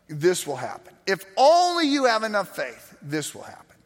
this 0.08 0.46
will 0.46 0.56
happen. 0.56 0.94
If 1.04 1.24
only 1.36 1.88
you 1.88 2.04
have 2.04 2.22
enough 2.22 2.54
faith, 2.54 2.96
this 3.02 3.34
will 3.34 3.42
happen. 3.42 3.76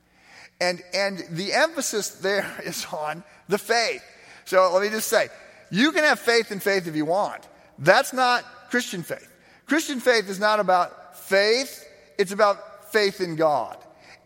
And, 0.61 0.83
and 0.93 1.25
the 1.31 1.55
emphasis 1.55 2.11
there 2.11 2.47
is 2.65 2.87
on 2.93 3.25
the 3.49 3.57
faith. 3.57 4.05
So 4.45 4.71
let 4.71 4.83
me 4.83 4.91
just 4.91 5.09
say, 5.09 5.29
you 5.71 5.93
can 5.93 6.05
have 6.05 6.21
faith 6.21 6.53
in 6.53 6.61
faith 6.61 6.87
if 6.87 6.95
you 6.95 7.07
want. 7.07 7.49
That's 7.79 8.13
not 8.13 8.45
Christian 8.69 9.03
faith. 9.03 9.31
Christian 9.65 9.99
faith 9.99 10.29
is 10.29 10.39
not 10.39 10.61
about 10.61 11.17
faith, 11.17 11.89
it's 12.19 12.33
about 12.33 12.72
faith 12.93 13.21
in 13.21 13.37
God. 13.37 13.77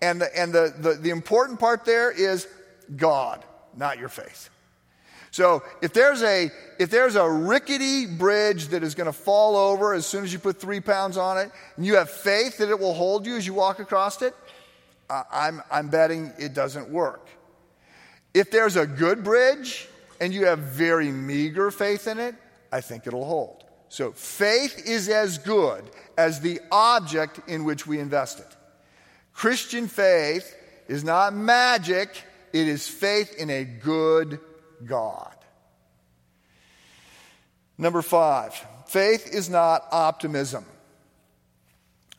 And 0.03 0.21
the, 0.21 0.39
and 0.39 0.53
the, 0.53 0.75
the, 0.79 0.95
the 0.95 1.11
important 1.11 1.59
part 1.59 1.85
there 1.85 2.11
is 2.11 2.47
God, 2.97 3.45
not 3.77 3.99
your 3.99 4.09
faith. 4.09 4.51
So 5.31 5.63
if 5.83 5.93
there's 5.93 6.23
a 6.23 6.51
if 6.79 6.89
there's 6.89 7.15
a 7.15 7.29
rickety 7.29 8.07
bridge 8.07 8.69
that 8.69 8.83
is 8.83 8.95
going 8.95 9.07
to 9.07 9.13
fall 9.13 9.55
over 9.55 9.93
as 9.93 10.07
soon 10.07 10.25
as 10.25 10.33
you 10.33 10.39
put 10.39 10.59
three 10.59 10.81
pounds 10.81 11.19
on 11.19 11.37
it, 11.37 11.51
and 11.77 11.85
you 11.85 11.97
have 11.97 12.09
faith 12.09 12.57
that 12.57 12.71
it 12.71 12.79
will 12.79 12.95
hold 12.95 13.27
you 13.27 13.37
as 13.37 13.47
you 13.47 13.53
walk 13.53 13.79
across 13.79 14.23
it, 14.23 14.35
I'm 15.11 15.61
I'm 15.71 15.89
betting 15.89 16.33
it 16.39 16.55
doesn't 16.55 16.89
work. 16.89 17.29
If 18.33 18.51
there's 18.51 18.77
a 18.77 18.87
good 18.87 19.23
bridge 19.23 19.87
and 20.23 20.33
you 20.33 20.47
have 20.47 20.61
very 20.61 21.11
meager 21.11 21.71
faith 21.71 22.07
in 22.07 22.19
it, 22.19 22.35
I 22.73 22.81
think 22.81 23.07
it'll 23.07 23.27
hold. 23.27 23.65
So 23.91 24.13
faith 24.13 24.87
is 24.87 25.11
as 25.11 25.37
good 25.37 25.85
as 26.17 26.41
the 26.41 26.61
object 26.73 27.41
in 27.47 27.65
which 27.65 27.87
we 27.87 28.01
invest 28.01 28.41
it. 28.41 28.56
Christian 29.37 29.87
faith 29.87 30.57
is 30.89 31.05
not 31.05 31.35
magic, 31.35 32.09
it 32.55 32.69
is 32.69 32.89
faith 32.89 33.35
in 33.37 33.51
a 33.51 33.65
good 33.65 34.41
God. 34.83 35.35
Number 37.77 38.01
five, 38.01 38.55
faith 38.87 39.29
is 39.31 39.51
not 39.51 39.85
optimism. 39.93 40.65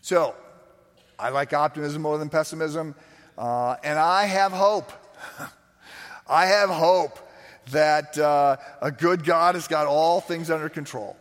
So, 0.01 0.35
I 1.17 1.29
like 1.29 1.53
optimism 1.53 2.03
more 2.03 2.19
than 2.19 2.29
pessimism, 2.29 2.93
uh, 3.35 3.77
and 3.83 3.97
I 3.97 4.25
have 4.25 4.51
hope. 4.51 4.91
I 6.27 6.45
have 6.45 6.69
hope 6.69 7.17
that 7.71 8.15
uh, 8.19 8.57
a 8.79 8.91
good 8.91 9.25
God 9.25 9.55
has 9.55 9.67
got 9.67 9.87
all 9.87 10.21
things 10.21 10.51
under 10.51 10.69
control. 10.69 11.17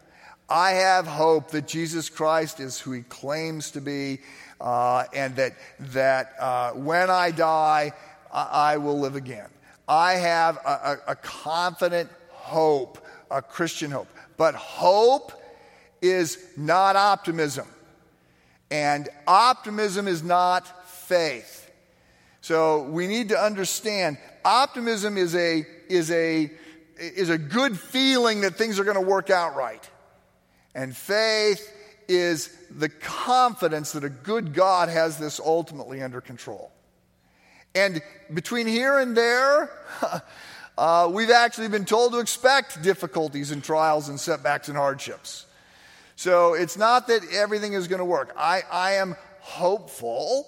I 0.46 0.72
have 0.72 1.06
hope 1.06 1.52
that 1.52 1.66
Jesus 1.66 2.10
Christ 2.10 2.60
is 2.60 2.78
who 2.78 2.92
he 2.92 3.00
claims 3.00 3.70
to 3.70 3.80
be, 3.80 4.20
uh, 4.60 5.04
and 5.14 5.36
that, 5.36 5.54
that 5.78 6.32
uh, 6.38 6.72
when 6.72 7.10
I 7.10 7.30
die, 7.30 7.92
I, 8.32 8.72
I 8.72 8.76
will 8.78 8.98
live 8.98 9.16
again. 9.16 9.48
I 9.88 10.14
have 10.14 10.56
a, 10.56 10.68
a, 10.68 10.98
a 11.12 11.16
confident 11.16 12.10
hope, 12.30 13.04
a 13.30 13.42
Christian 13.42 13.90
hope. 13.90 14.08
But 14.36 14.54
hope 14.54 15.32
is 16.02 16.38
not 16.56 16.96
optimism. 16.96 17.66
And 18.70 19.08
optimism 19.26 20.08
is 20.08 20.22
not 20.22 20.88
faith. 20.88 21.70
So 22.40 22.82
we 22.82 23.06
need 23.06 23.30
to 23.30 23.38
understand 23.38 24.18
optimism 24.44 25.16
is 25.16 25.34
a, 25.34 25.66
is 25.88 26.10
a, 26.10 26.50
is 26.98 27.28
a 27.28 27.38
good 27.38 27.78
feeling 27.78 28.42
that 28.42 28.54
things 28.54 28.78
are 28.78 28.84
going 28.84 28.96
to 28.96 29.00
work 29.00 29.30
out 29.30 29.56
right. 29.56 29.88
And 30.74 30.96
faith 30.96 31.72
is 32.08 32.56
the 32.70 32.88
confidence 32.88 33.92
that 33.92 34.04
a 34.04 34.08
good 34.08 34.54
God 34.54 34.88
has 34.88 35.18
this 35.18 35.40
ultimately 35.40 36.02
under 36.02 36.20
control. 36.20 36.70
And 37.74 38.00
between 38.32 38.66
here 38.66 38.98
and 38.98 39.16
there, 39.16 39.70
uh, 40.78 41.10
we've 41.12 41.30
actually 41.30 41.68
been 41.68 41.84
told 41.84 42.12
to 42.12 42.20
expect 42.20 42.82
difficulties 42.82 43.50
and 43.50 43.62
trials 43.62 44.08
and 44.08 44.18
setbacks 44.18 44.68
and 44.68 44.76
hardships. 44.76 45.46
So 46.16 46.54
it's 46.54 46.78
not 46.78 47.08
that 47.08 47.20
everything 47.32 47.74
is 47.74 47.88
going 47.88 47.98
to 47.98 48.04
work. 48.04 48.34
I, 48.36 48.62
I 48.70 48.92
am 48.92 49.16
hopeful 49.40 50.46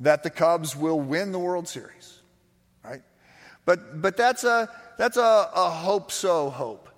that 0.00 0.24
the 0.24 0.30
Cubs 0.30 0.74
will 0.74 1.00
win 1.00 1.30
the 1.30 1.38
World 1.38 1.68
Series, 1.68 2.20
right? 2.84 3.02
But, 3.64 4.02
but 4.02 4.16
that's 4.16 4.42
a, 4.42 4.68
that's 4.98 5.16
a, 5.16 5.50
a 5.54 5.70
hope 5.70 6.10
so 6.10 6.50
hope. 6.50 6.88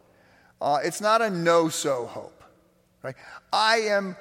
Uh, 0.60 0.78
it's 0.82 1.02
not 1.02 1.20
a 1.20 1.28
know 1.28 1.68
so 1.68 2.06
hope, 2.06 2.35
right? 3.06 3.16
I 3.52 3.76
am, 3.78 4.16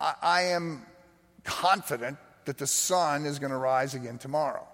I, 0.00 0.42
am 0.42 0.86
confident 1.44 2.18
that 2.44 2.58
the 2.58 2.66
sun 2.66 3.26
is 3.26 3.38
going 3.38 3.52
to 3.52 3.58
rise 3.58 3.94
again 3.94 4.18
tomorrow 4.18 4.66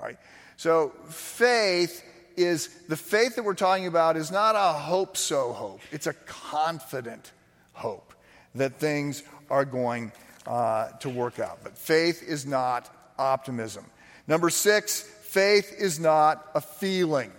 right? 0.00 0.18
So 0.56 0.92
faith 1.08 2.04
is 2.36 2.68
the 2.88 2.96
faith 2.96 3.36
that 3.36 3.44
we're 3.44 3.54
talking 3.54 3.86
about 3.86 4.16
is 4.16 4.30
not 4.30 4.54
a 4.56 4.72
hope 4.72 5.16
so 5.16 5.52
hope, 5.52 5.80
it's 5.90 6.06
a 6.06 6.14
confident 6.26 7.32
hope 7.72 8.14
that 8.54 8.74
things 8.74 9.22
are 9.50 9.64
going 9.64 10.12
uh, 10.46 10.88
to 11.00 11.08
work 11.08 11.38
out. 11.38 11.60
But 11.62 11.76
faith 11.76 12.22
is 12.22 12.46
not 12.46 12.88
optimism. 13.18 13.84
Number 14.26 14.50
six, 14.50 15.02
faith 15.22 15.74
is 15.78 16.00
not 16.00 16.46
a 16.54 16.60
feeling. 16.60 17.32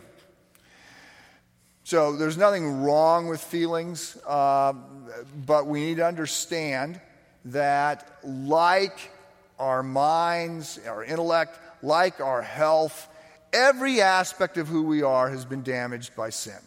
So 1.92 2.16
there's 2.16 2.38
nothing 2.38 2.84
wrong 2.84 3.28
with 3.28 3.42
feelings, 3.42 4.18
uh, 4.26 4.72
but 5.46 5.68
we 5.68 5.82
need 5.82 5.98
to 5.98 6.06
understand 6.06 7.02
that, 7.44 8.20
like 8.24 9.12
our 9.60 9.84
minds, 9.84 10.80
our 10.88 11.04
intellect, 11.04 11.60
like 11.84 12.22
our 12.22 12.42
health, 12.42 13.10
every 13.52 14.00
aspect 14.00 14.58
of 14.58 14.70
who 14.70 14.84
we 14.84 15.04
are 15.04 15.30
has 15.30 15.44
been 15.44 15.64
damaged 15.64 16.16
by 16.16 16.30
sin. 16.30 16.60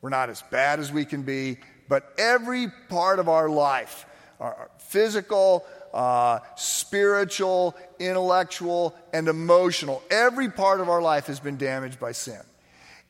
We're 0.00 0.08
not 0.08 0.30
as 0.30 0.40
bad 0.50 0.80
as 0.80 0.90
we 0.90 1.04
can 1.04 1.24
be, 1.24 1.58
but 1.86 2.14
every 2.16 2.68
part 2.88 3.18
of 3.18 3.28
our 3.28 3.50
life, 3.50 4.06
our 4.40 4.70
physical, 4.78 5.66
uh, 5.92 6.38
spiritual, 6.56 7.76
intellectual, 7.98 8.96
and 9.12 9.28
emotional. 9.28 10.02
Every 10.10 10.48
part 10.48 10.80
of 10.80 10.88
our 10.88 11.02
life 11.02 11.26
has 11.26 11.38
been 11.38 11.58
damaged 11.58 12.00
by 12.00 12.12
sin. 12.12 12.40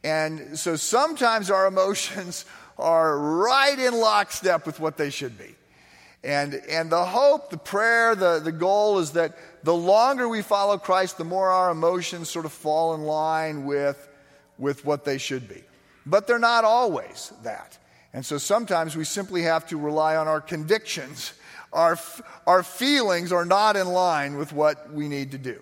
And 0.05 0.59
so 0.59 0.77
sometimes 0.77 1.51
our 1.51 1.67
emotions 1.67 2.45
are 2.79 3.19
right 3.19 3.79
in 3.79 3.95
lockstep 3.95 4.67
with 4.67 4.79
what 4.79 4.97
they 4.97 5.11
should 5.11 5.38
be. 5.38 5.55
And, 6.23 6.55
and 6.69 6.90
the 6.90 7.05
hope, 7.05 7.51
the 7.51 7.59
prayer, 7.59 8.14
the, 8.14 8.40
the 8.40 8.53
goal 8.53 8.99
is 8.99 9.12
that 9.12 9.37
the 9.62 9.75
longer 9.75 10.29
we 10.29 10.43
follow 10.43 10.79
Christ, 10.79 11.19
the 11.19 11.25
more 11.25 11.51
our 11.51 11.71
emotions 11.71 12.31
sort 12.31 12.47
of 12.47 12.53
fall 12.53 12.95
in 12.95 13.03
line 13.03 13.67
with, 13.67 14.09
with 14.59 14.85
what 14.85 15.05
they 15.05 15.19
should 15.19 15.49
be. 15.49 15.62
But 16.07 16.27
they're 16.27 16.38
not 16.38 16.64
always 16.64 17.33
that. 17.43 17.77
And 18.14 18.25
so 18.25 18.38
sometimes 18.38 18.97
we 18.97 19.05
simply 19.05 19.43
have 19.43 19.67
to 19.69 19.77
rely 19.77 20.17
on 20.17 20.29
our 20.29 20.40
convictions. 20.40 21.35
Our, 21.73 21.99
our 22.47 22.62
feelings 22.62 23.33
are 23.33 23.45
not 23.45 23.77
in 23.77 23.88
line 23.88 24.37
with 24.37 24.53
what 24.53 24.93
we 24.93 25.09
need 25.09 25.33
to 25.33 25.38
do. 25.38 25.61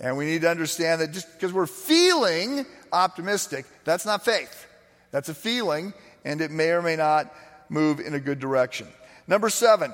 And 0.00 0.16
we 0.16 0.24
need 0.24 0.40
to 0.42 0.50
understand 0.50 1.00
that 1.00 1.12
just 1.12 1.32
because 1.32 1.52
we're 1.52 1.66
feeling 1.66 2.66
optimistic, 2.92 3.66
that's 3.84 4.06
not 4.06 4.24
faith. 4.24 4.66
That's 5.10 5.28
a 5.28 5.34
feeling, 5.34 5.92
and 6.24 6.40
it 6.40 6.50
may 6.50 6.70
or 6.70 6.82
may 6.82 6.96
not 6.96 7.32
move 7.68 8.00
in 8.00 8.14
a 8.14 8.20
good 8.20 8.38
direction. 8.38 8.88
Number 9.26 9.50
seven, 9.50 9.92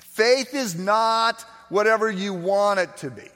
faith 0.00 0.54
is 0.54 0.78
not 0.78 1.44
whatever 1.68 2.10
you 2.10 2.32
want 2.32 2.80
it 2.80 2.96
to 2.98 3.10
be. 3.10 3.28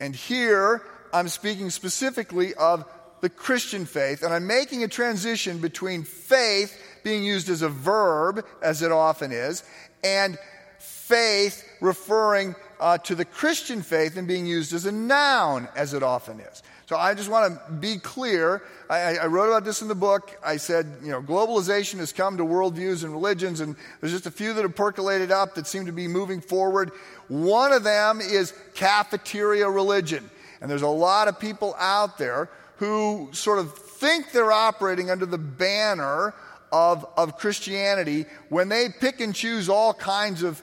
And 0.00 0.14
here 0.14 0.82
I'm 1.12 1.28
speaking 1.28 1.70
specifically 1.70 2.54
of 2.54 2.84
the 3.20 3.30
Christian 3.30 3.86
faith, 3.86 4.22
and 4.22 4.32
I'm 4.32 4.46
making 4.46 4.84
a 4.84 4.88
transition 4.88 5.58
between 5.58 6.04
faith 6.04 6.78
being 7.02 7.24
used 7.24 7.48
as 7.48 7.62
a 7.62 7.68
verb, 7.68 8.44
as 8.62 8.82
it 8.82 8.92
often 8.92 9.32
is, 9.32 9.64
and 10.04 10.38
faith 10.78 11.66
referring 11.80 12.54
uh, 12.78 12.98
to 12.98 13.14
the 13.14 13.24
Christian 13.24 13.80
faith 13.82 14.16
and 14.16 14.28
being 14.28 14.46
used 14.46 14.72
as 14.72 14.86
a 14.86 14.92
noun, 14.92 15.68
as 15.76 15.94
it 15.94 16.02
often 16.02 16.40
is. 16.40 16.62
So 16.86 16.96
I 16.96 17.14
just 17.14 17.28
want 17.28 17.52
to 17.52 17.72
be 17.72 17.98
clear. 17.98 18.62
I, 18.88 19.16
I, 19.16 19.26
wrote 19.26 19.48
about 19.48 19.64
this 19.64 19.82
in 19.82 19.88
the 19.88 19.96
book. 19.96 20.38
I 20.44 20.56
said, 20.56 20.86
you 21.02 21.10
know, 21.10 21.20
globalization 21.20 21.96
has 21.96 22.12
come 22.12 22.36
to 22.36 22.44
worldviews 22.44 23.02
and 23.02 23.12
religions, 23.12 23.58
and 23.58 23.74
there's 24.00 24.12
just 24.12 24.26
a 24.26 24.30
few 24.30 24.52
that 24.54 24.62
have 24.62 24.76
percolated 24.76 25.32
up 25.32 25.56
that 25.56 25.66
seem 25.66 25.86
to 25.86 25.92
be 25.92 26.06
moving 26.06 26.40
forward. 26.40 26.92
One 27.26 27.72
of 27.72 27.82
them 27.82 28.20
is 28.20 28.54
cafeteria 28.74 29.68
religion. 29.68 30.30
And 30.60 30.70
there's 30.70 30.82
a 30.82 30.88
lot 30.88 31.26
of 31.26 31.40
people 31.40 31.74
out 31.76 32.18
there 32.18 32.50
who 32.76 33.30
sort 33.32 33.58
of 33.58 33.76
think 33.76 34.30
they're 34.30 34.52
operating 34.52 35.10
under 35.10 35.26
the 35.26 35.38
banner 35.38 36.34
of, 36.70 37.04
of 37.16 37.36
Christianity 37.36 38.26
when 38.48 38.68
they 38.68 38.88
pick 38.88 39.20
and 39.20 39.34
choose 39.34 39.68
all 39.68 39.92
kinds 39.92 40.44
of 40.44 40.62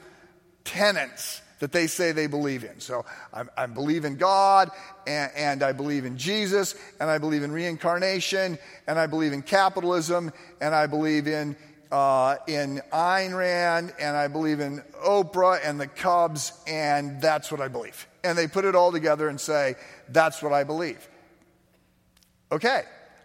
tenets 0.63 1.41
that 1.63 1.71
they 1.71 1.87
say 1.87 2.11
they 2.11 2.27
believe 2.27 2.65
in. 2.65 2.77
So 2.81 3.05
I, 3.33 3.43
I 3.55 3.67
believe 3.67 4.03
in 4.03 4.17
God, 4.17 4.69
and, 5.07 5.31
and, 5.33 5.63
I 5.63 5.71
believe 5.71 6.03
in 6.03 6.17
Jesus, 6.17 6.75
and 6.99 7.09
I 7.09 7.19
believe 7.19 7.41
in 7.41 7.53
reincarnation, 7.53 8.59
and 8.85 8.99
I 8.99 9.07
believe 9.07 9.31
in 9.31 9.41
capitalism, 9.43 10.33
and 10.59 10.75
I 10.75 10.87
believe 10.87 11.25
in 11.25 11.55
uh, 11.89 12.35
in 12.47 12.81
Ayn 12.91 13.37
Rand, 13.37 13.93
and 13.97 14.17
I 14.17 14.27
believe 14.27 14.59
in 14.59 14.83
Oprah 15.05 15.61
and 15.63 15.79
the 15.79 15.87
Cubs, 15.87 16.51
and 16.67 17.21
that's 17.21 17.49
what 17.49 17.61
I 17.61 17.69
believe. 17.69 18.07
And 18.25 18.37
they 18.37 18.47
put 18.47 18.65
it 18.65 18.75
all 18.75 18.91
together 18.91 19.29
and 19.29 19.39
say, 19.39 19.75
that's 20.09 20.43
what 20.43 20.51
I 20.51 20.65
believe. 20.65 21.07
Okay, 22.51 22.81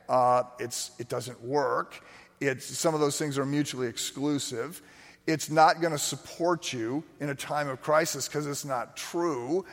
uh, 0.08 0.44
it's, 0.60 0.92
it 1.00 1.08
doesn't 1.08 1.42
work. 1.42 2.04
It's, 2.40 2.66
some 2.66 2.94
of 2.94 3.00
those 3.00 3.18
things 3.18 3.36
are 3.36 3.46
mutually 3.46 3.88
exclusive. 3.88 4.80
It's 5.28 5.50
not 5.50 5.82
going 5.82 5.92
to 5.92 5.98
support 5.98 6.72
you 6.72 7.04
in 7.20 7.28
a 7.28 7.34
time 7.34 7.68
of 7.68 7.82
crisis 7.82 8.26
because 8.26 8.46
it's 8.46 8.64
not 8.64 8.96
true. 8.96 9.66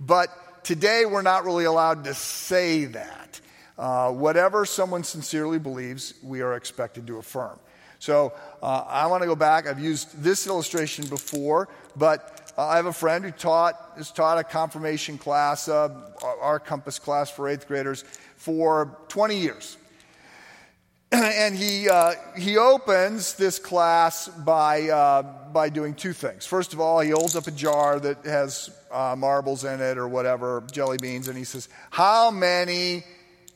But 0.00 0.64
today 0.64 1.04
we're 1.04 1.20
not 1.20 1.44
really 1.44 1.66
allowed 1.66 2.04
to 2.04 2.14
say 2.14 2.86
that. 2.86 3.38
Uh, 3.76 4.10
whatever 4.10 4.64
someone 4.64 5.04
sincerely 5.04 5.58
believes, 5.58 6.14
we 6.22 6.40
are 6.40 6.54
expected 6.54 7.06
to 7.08 7.18
affirm. 7.18 7.58
So 7.98 8.32
uh, 8.62 8.84
I 8.88 9.06
want 9.08 9.22
to 9.22 9.26
go 9.26 9.36
back. 9.36 9.66
I've 9.66 9.78
used 9.78 10.22
this 10.22 10.46
illustration 10.46 11.06
before, 11.06 11.68
but 11.94 12.50
uh, 12.56 12.66
I 12.68 12.76
have 12.76 12.86
a 12.86 12.92
friend 12.92 13.22
who 13.22 13.32
taught 13.32 13.92
has 13.98 14.10
taught 14.10 14.38
a 14.38 14.44
confirmation 14.44 15.18
class, 15.18 15.68
uh, 15.68 15.90
our 16.40 16.58
Compass 16.58 16.98
class 16.98 17.30
for 17.30 17.50
eighth 17.50 17.68
graders, 17.68 18.02
for 18.36 18.96
20 19.08 19.36
years. 19.36 19.76
and 21.14 21.54
he, 21.54 21.90
uh, 21.90 22.14
he 22.38 22.56
opens 22.56 23.34
this 23.34 23.58
class 23.58 24.28
by, 24.28 24.88
uh, 24.88 25.22
by 25.52 25.68
doing 25.68 25.94
two 25.94 26.14
things. 26.14 26.46
First 26.46 26.72
of 26.72 26.80
all, 26.80 27.00
he 27.00 27.10
holds 27.10 27.36
up 27.36 27.46
a 27.46 27.50
jar 27.50 28.00
that 28.00 28.24
has 28.24 28.70
uh, 28.90 29.14
marbles 29.18 29.64
in 29.64 29.82
it 29.82 29.98
or 29.98 30.08
whatever, 30.08 30.64
jelly 30.72 30.96
beans, 30.96 31.28
and 31.28 31.36
he 31.36 31.44
says, 31.44 31.68
How 31.90 32.30
many 32.30 33.04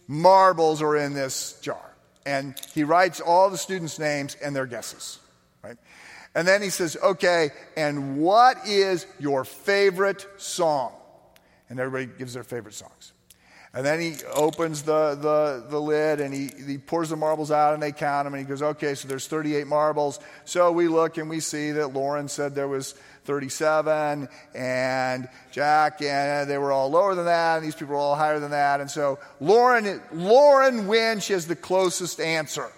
marbles 0.07 0.83
are 0.83 0.97
in 0.97 1.15
this 1.15 1.59
jar? 1.63 1.81
And 2.27 2.55
he 2.75 2.85
writes 2.85 3.21
all 3.21 3.49
the 3.49 3.57
students' 3.57 3.99
names 3.99 4.37
and 4.43 4.55
their 4.55 4.67
guesses, 4.67 5.19
right? 5.65 5.79
And 6.35 6.47
then 6.47 6.61
he 6.61 6.69
says, 6.69 6.99
Okay, 7.03 7.53
and 7.75 8.19
what 8.19 8.67
is 8.67 9.07
your 9.19 9.47
favorite 9.47 10.27
song? 10.37 10.93
And 11.71 11.81
everybody 11.81 12.19
gives 12.19 12.35
their 12.35 12.45
favorite 12.45 12.75
songs. 12.75 13.13
And 13.77 13.85
then 13.85 14.01
he 14.01 14.15
opens 14.33 14.85
the, 14.85 15.17
the, 15.21 15.63
the 15.69 15.79
lid 15.79 16.19
and 16.23 16.33
he, 16.33 16.51
he 16.67 16.79
pours 16.79 17.11
the 17.11 17.17
marbles 17.17 17.51
out 17.51 17.75
and 17.75 17.83
they 17.83 17.93
count 17.93 18.25
them 18.25 18.33
and 18.33 18.43
he 18.43 18.49
goes, 18.49 18.63
okay, 18.63 18.95
so 18.95 19.07
there's 19.07 19.27
38 19.27 19.67
marbles. 19.67 20.19
So 20.47 20.73
we 20.73 20.89
look 20.89 21.19
and 21.19 21.29
we 21.29 21.41
see 21.41 21.73
that 21.73 21.89
Lauren 21.89 22.27
said 22.29 22.55
there 22.55 22.69
was 22.69 22.93
37 23.27 24.31
and 24.55 25.29
Jack 25.53 26.01
and 26.01 26.49
they 26.49 26.57
were 26.57 26.73
all 26.73 26.89
lower 26.89 27.15
than 27.15 27.27
that 27.27 27.57
and 27.57 27.67
these 27.67 27.75
people 27.75 27.89
were 27.89 28.01
all 28.01 28.15
higher 28.17 28.41
than 28.41 28.53
that. 28.53 28.81
And 28.81 28.91
so 28.91 29.19
Lauren, 29.41 30.01
Lauren 30.11 30.87
wins. 30.87 31.25
She 31.25 31.35
has 31.35 31.47
the 31.47 31.55
closest 31.55 32.19
answer. 32.19 32.71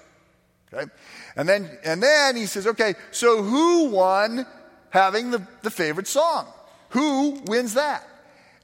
Okay. 0.74 0.90
And 1.36 1.48
then, 1.48 1.78
and 1.84 2.02
then 2.02 2.34
he 2.34 2.46
says, 2.46 2.66
okay, 2.66 2.96
so 3.12 3.44
who 3.44 3.90
won 3.90 4.44
having 4.90 5.30
the, 5.30 5.46
the 5.62 5.70
favorite 5.70 6.08
song? 6.08 6.48
Who 6.88 7.40
wins 7.46 7.74
that? 7.74 8.04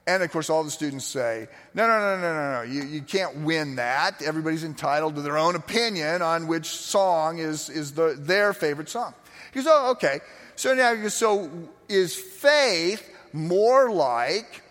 And 0.06 0.22
of 0.22 0.30
course, 0.30 0.50
all 0.50 0.62
the 0.62 0.70
students 0.70 1.06
say, 1.06 1.48
no, 1.72 1.86
no, 1.86 1.98
no, 1.98 2.20
no, 2.20 2.34
no, 2.34 2.52
no, 2.52 2.62
you, 2.62 2.82
you 2.82 3.00
can't 3.00 3.36
win 3.38 3.76
that. 3.76 4.20
Everybody's 4.22 4.64
entitled 4.64 5.14
to 5.14 5.22
their 5.22 5.38
own 5.38 5.54
opinion 5.54 6.20
on 6.20 6.46
which 6.46 6.66
song 6.66 7.38
is, 7.38 7.70
is 7.70 7.92
the, 7.92 8.14
their 8.18 8.52
favorite 8.52 8.90
song. 8.90 9.14
He 9.52 9.60
goes, 9.60 9.66
oh, 9.68 9.92
okay. 9.92 10.20
So 10.56 10.74
now, 10.74 11.08
so 11.08 11.50
is 11.88 12.14
faith 12.14 13.08
more 13.32 13.90
like 13.90 14.62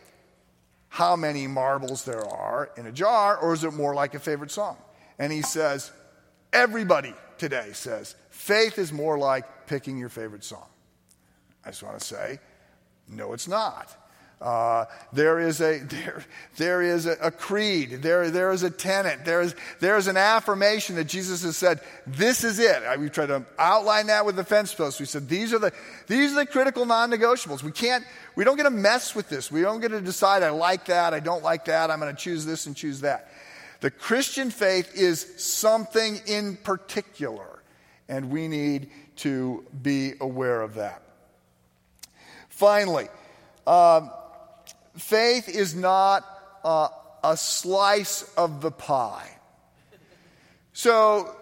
how 0.89 1.15
many 1.15 1.47
marbles 1.47 2.05
there 2.05 2.23
are 2.23 2.69
in 2.77 2.85
a 2.85 2.91
jar, 2.91 3.35
or 3.37 3.53
is 3.53 3.63
it 3.63 3.73
more 3.73 3.95
like 3.95 4.13
a 4.13 4.19
favorite 4.19 4.51
song? 4.51 4.77
And 5.17 5.33
he 5.33 5.41
says, 5.41 5.91
everybody 6.53 7.15
today 7.39 7.71
says, 7.73 8.15
faith 8.29 8.77
is 8.77 8.93
more 8.93 9.17
like 9.17 9.65
picking 9.65 9.97
your 9.97 10.09
favorite 10.09 10.43
song. 10.43 10.67
I 11.65 11.69
just 11.69 11.81
want 11.81 11.97
to 11.97 12.05
say, 12.05 12.39
no, 13.07 13.33
it's 13.33 13.47
not. 13.47 13.95
Uh, 14.43 14.83
there 15.13 15.39
is 15.39 15.61
a 15.61 15.79
there, 15.79 16.21
there 16.57 16.81
is 16.81 17.05
a, 17.05 17.13
a, 17.21 17.31
creed. 17.31 18.01
There 18.01 18.29
there 18.29 18.51
is 18.51 18.63
a 18.63 18.69
tenet. 18.69 19.23
There 19.23 19.39
is 19.39 19.55
there 19.79 19.95
is 19.95 20.07
an 20.07 20.17
affirmation 20.17 20.97
that 20.97 21.05
Jesus 21.05 21.43
has 21.43 21.55
said. 21.55 21.79
This 22.05 22.43
is 22.43 22.59
it. 22.59 22.83
We 22.99 23.07
tried 23.09 23.27
to 23.27 23.45
outline 23.57 24.07
that 24.07 24.25
with 24.25 24.35
the 24.35 24.43
fence 24.43 24.73
posts. 24.73 24.99
We 24.99 25.05
said 25.05 25.29
these 25.29 25.53
are 25.53 25.59
the 25.59 25.71
these 26.07 26.33
are 26.33 26.35
the 26.35 26.45
critical 26.45 26.85
non-negotiables. 26.85 27.63
We 27.63 27.71
can't 27.71 28.03
we 28.35 28.43
don't 28.43 28.57
get 28.57 28.63
to 28.63 28.69
mess 28.69 29.15
with 29.15 29.29
this. 29.29 29.49
We 29.49 29.61
don't 29.61 29.79
get 29.79 29.91
to 29.91 30.01
decide. 30.01 30.43
I 30.43 30.49
like 30.49 30.85
that. 30.85 31.13
I 31.13 31.21
don't 31.21 31.41
like 31.41 31.63
that. 31.65 31.89
I'm 31.89 32.01
going 32.01 32.13
to 32.13 32.21
choose 32.21 32.45
this 32.45 32.65
and 32.65 32.75
choose 32.75 32.99
that. 32.99 33.31
The 33.79 33.91
Christian 33.91 34.51
faith 34.51 34.93
is 34.93 35.41
something 35.41 36.19
in 36.25 36.57
particular, 36.57 37.61
and 38.09 38.29
we 38.29 38.49
need 38.49 38.89
to 39.17 39.63
be 39.81 40.15
aware 40.19 40.61
of 40.61 40.73
that. 40.75 41.01
Finally. 42.49 43.07
Um, 43.65 44.11
faith 44.95 45.49
is 45.49 45.75
not 45.75 46.25
uh, 46.63 46.89
a 47.23 47.37
slice 47.37 48.23
of 48.35 48.61
the 48.61 48.71
pie. 48.71 49.29
So 50.73 51.35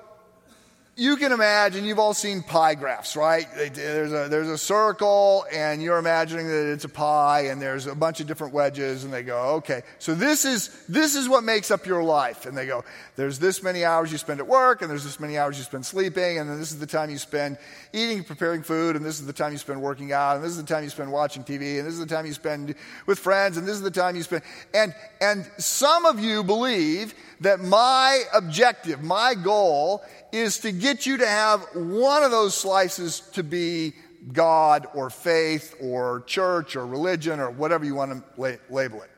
you 0.97 1.15
can 1.15 1.31
imagine, 1.31 1.85
you've 1.85 1.99
all 1.99 2.13
seen 2.13 2.43
pie 2.43 2.75
graphs, 2.75 3.15
right? 3.15 3.47
There's 3.55 4.11
a, 4.11 4.27
there's 4.27 4.49
a 4.49 4.57
circle, 4.57 5.45
and 5.49 5.81
you're 5.81 5.97
imagining 5.97 6.47
that 6.47 6.69
it's 6.73 6.83
a 6.83 6.89
pie, 6.89 7.45
and 7.45 7.61
there's 7.61 7.87
a 7.87 7.95
bunch 7.95 8.19
of 8.19 8.27
different 8.27 8.53
wedges, 8.53 9.05
and 9.05 9.13
they 9.13 9.23
go, 9.23 9.55
okay, 9.55 9.83
so 9.99 10.13
this 10.13 10.43
is, 10.43 10.69
this 10.89 11.15
is 11.15 11.29
what 11.29 11.45
makes 11.45 11.71
up 11.71 11.85
your 11.85 12.03
life. 12.03 12.45
And 12.45 12.57
they 12.57 12.67
go, 12.67 12.83
there's 13.15 13.39
this 13.39 13.63
many 13.63 13.85
hours 13.85 14.11
you 14.11 14.17
spend 14.17 14.41
at 14.41 14.47
work, 14.47 14.81
and 14.81 14.91
there's 14.91 15.05
this 15.05 15.17
many 15.17 15.37
hours 15.37 15.57
you 15.57 15.63
spend 15.63 15.85
sleeping, 15.85 16.39
and 16.39 16.49
then 16.49 16.59
this 16.59 16.73
is 16.73 16.79
the 16.79 16.87
time 16.87 17.09
you 17.09 17.17
spend 17.17 17.57
eating, 17.93 18.25
preparing 18.25 18.61
food, 18.61 18.97
and 18.97 19.05
this 19.05 19.17
is 19.19 19.25
the 19.25 19.33
time 19.33 19.53
you 19.53 19.57
spend 19.57 19.81
working 19.81 20.11
out, 20.11 20.35
and 20.35 20.43
this 20.43 20.51
is 20.51 20.57
the 20.57 20.63
time 20.63 20.83
you 20.83 20.89
spend 20.89 21.09
watching 21.09 21.45
TV, 21.45 21.77
and 21.77 21.87
this 21.87 21.93
is 21.93 21.99
the 21.99 22.05
time 22.05 22.25
you 22.25 22.33
spend 22.33 22.75
with 23.05 23.17
friends, 23.17 23.55
and 23.55 23.65
this 23.65 23.75
is 23.75 23.81
the 23.81 23.91
time 23.91 24.17
you 24.17 24.23
spend. 24.23 24.41
And, 24.73 24.93
and 25.21 25.49
some 25.57 26.05
of 26.05 26.19
you 26.19 26.43
believe 26.43 27.13
that 27.39 27.59
my 27.59 28.23
objective, 28.33 29.01
my 29.01 29.35
goal, 29.35 30.03
is 30.31 30.59
to 30.59 30.71
get 30.81 31.05
you 31.05 31.17
to 31.17 31.27
have 31.27 31.61
one 31.73 32.23
of 32.23 32.31
those 32.31 32.55
slices 32.55 33.21
to 33.33 33.43
be 33.43 33.93
God 34.33 34.87
or 34.93 35.09
faith 35.09 35.75
or 35.79 36.21
church 36.21 36.75
or 36.75 36.85
religion 36.85 37.39
or 37.39 37.49
whatever 37.49 37.85
you 37.85 37.95
want 37.95 38.11
to 38.11 38.41
la- 38.41 38.57
label 38.69 39.01
it. 39.01 39.09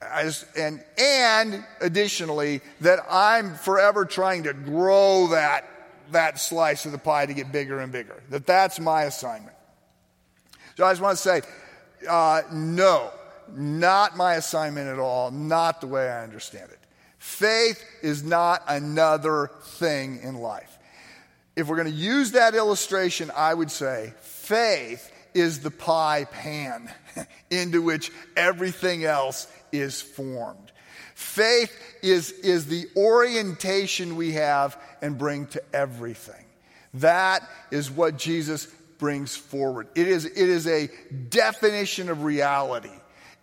As, 0.00 0.46
and, 0.56 0.82
and 0.96 1.64
additionally, 1.80 2.60
that 2.80 3.00
I'm 3.10 3.54
forever 3.56 4.04
trying 4.04 4.44
to 4.44 4.52
grow 4.52 5.28
that, 5.28 5.68
that 6.12 6.38
slice 6.38 6.86
of 6.86 6.92
the 6.92 6.98
pie 6.98 7.26
to 7.26 7.34
get 7.34 7.50
bigger 7.50 7.80
and 7.80 7.90
bigger. 7.90 8.22
That 8.30 8.46
that's 8.46 8.78
my 8.78 9.04
assignment. 9.04 9.56
So 10.76 10.84
I 10.84 10.92
just 10.92 11.02
want 11.02 11.16
to 11.16 11.22
say, 11.22 11.42
uh, 12.08 12.42
no, 12.52 13.10
not 13.52 14.16
my 14.16 14.34
assignment 14.34 14.88
at 14.88 15.00
all, 15.00 15.32
not 15.32 15.80
the 15.80 15.88
way 15.88 16.08
I 16.08 16.22
understand 16.22 16.70
it. 16.70 16.78
Faith 17.18 17.84
is 18.02 18.22
not 18.22 18.62
another 18.68 19.50
thing 19.62 20.20
in 20.22 20.36
life. 20.36 20.67
If 21.58 21.66
we're 21.66 21.74
going 21.74 21.92
to 21.92 21.92
use 21.92 22.30
that 22.32 22.54
illustration, 22.54 23.32
I 23.34 23.52
would 23.52 23.72
say 23.72 24.12
faith 24.20 25.10
is 25.34 25.58
the 25.58 25.72
pie 25.72 26.24
pan 26.30 26.88
into 27.50 27.82
which 27.82 28.12
everything 28.36 29.04
else 29.04 29.48
is 29.72 30.00
formed. 30.00 30.70
Faith 31.16 31.76
is, 32.00 32.30
is 32.30 32.66
the 32.66 32.86
orientation 32.96 34.14
we 34.14 34.34
have 34.34 34.80
and 35.02 35.18
bring 35.18 35.48
to 35.48 35.62
everything. 35.72 36.44
That 36.94 37.42
is 37.72 37.90
what 37.90 38.16
Jesus 38.18 38.66
brings 38.98 39.36
forward. 39.36 39.88
It 39.96 40.06
is, 40.06 40.26
it 40.26 40.36
is 40.36 40.68
a 40.68 40.88
definition 41.28 42.08
of 42.08 42.22
reality. 42.22 42.88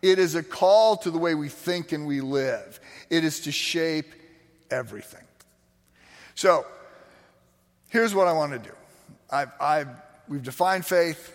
It 0.02 0.20
is 0.20 0.36
a 0.36 0.44
call 0.44 0.96
to 0.98 1.12
the 1.12 1.18
way 1.18 1.36
we 1.36 1.50
think 1.50 1.92
and 1.92 2.08
we 2.08 2.22
live. 2.22 2.80
It 3.10 3.26
is 3.26 3.42
to 3.42 3.52
shape 3.52 4.14
everything. 4.72 5.20
So, 6.36 6.66
here's 7.90 8.14
what 8.14 8.28
I 8.28 8.34
want 8.34 8.54
to 8.54 8.60
do. 8.60 8.76
I've, 9.30 9.52
I've, 9.60 9.90
we've 10.28 10.44
defined 10.44 10.86
faith 10.86 11.34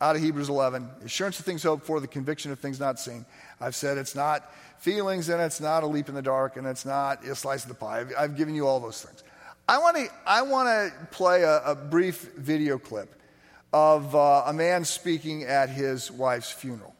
out 0.00 0.16
of 0.16 0.22
Hebrews 0.22 0.48
11 0.48 0.88
assurance 1.04 1.38
of 1.38 1.44
things 1.44 1.62
hoped 1.62 1.86
for, 1.86 2.00
the 2.00 2.06
conviction 2.06 2.52
of 2.52 2.58
things 2.58 2.78
not 2.78 2.98
seen. 2.98 3.24
I've 3.60 3.74
said 3.74 3.98
it's 3.98 4.14
not 4.14 4.52
feelings 4.78 5.28
and 5.28 5.40
it's 5.40 5.60
not 5.60 5.82
a 5.82 5.86
leap 5.86 6.08
in 6.08 6.14
the 6.14 6.22
dark 6.22 6.56
and 6.56 6.66
it's 6.66 6.84
not 6.84 7.24
a 7.24 7.34
slice 7.34 7.62
of 7.62 7.68
the 7.68 7.74
pie. 7.74 8.00
I've, 8.00 8.12
I've 8.18 8.36
given 8.36 8.54
you 8.54 8.66
all 8.66 8.80
those 8.80 9.02
things. 9.02 9.22
I 9.66 9.78
want 9.78 9.96
to 9.96 10.08
I 10.26 10.42
want 10.42 10.68
to 10.68 11.06
play 11.06 11.42
a, 11.42 11.62
a, 11.64 11.74
brief 11.74 12.32
video 12.36 12.78
clip 12.78 13.14
of 13.72 14.14
uh, 14.14 14.42
a 14.44 14.52
man 14.52 14.84
speaking 14.84 15.44
at 15.44 15.70
his 15.70 16.10
wife's 16.10 16.50
funeral. 16.50 16.94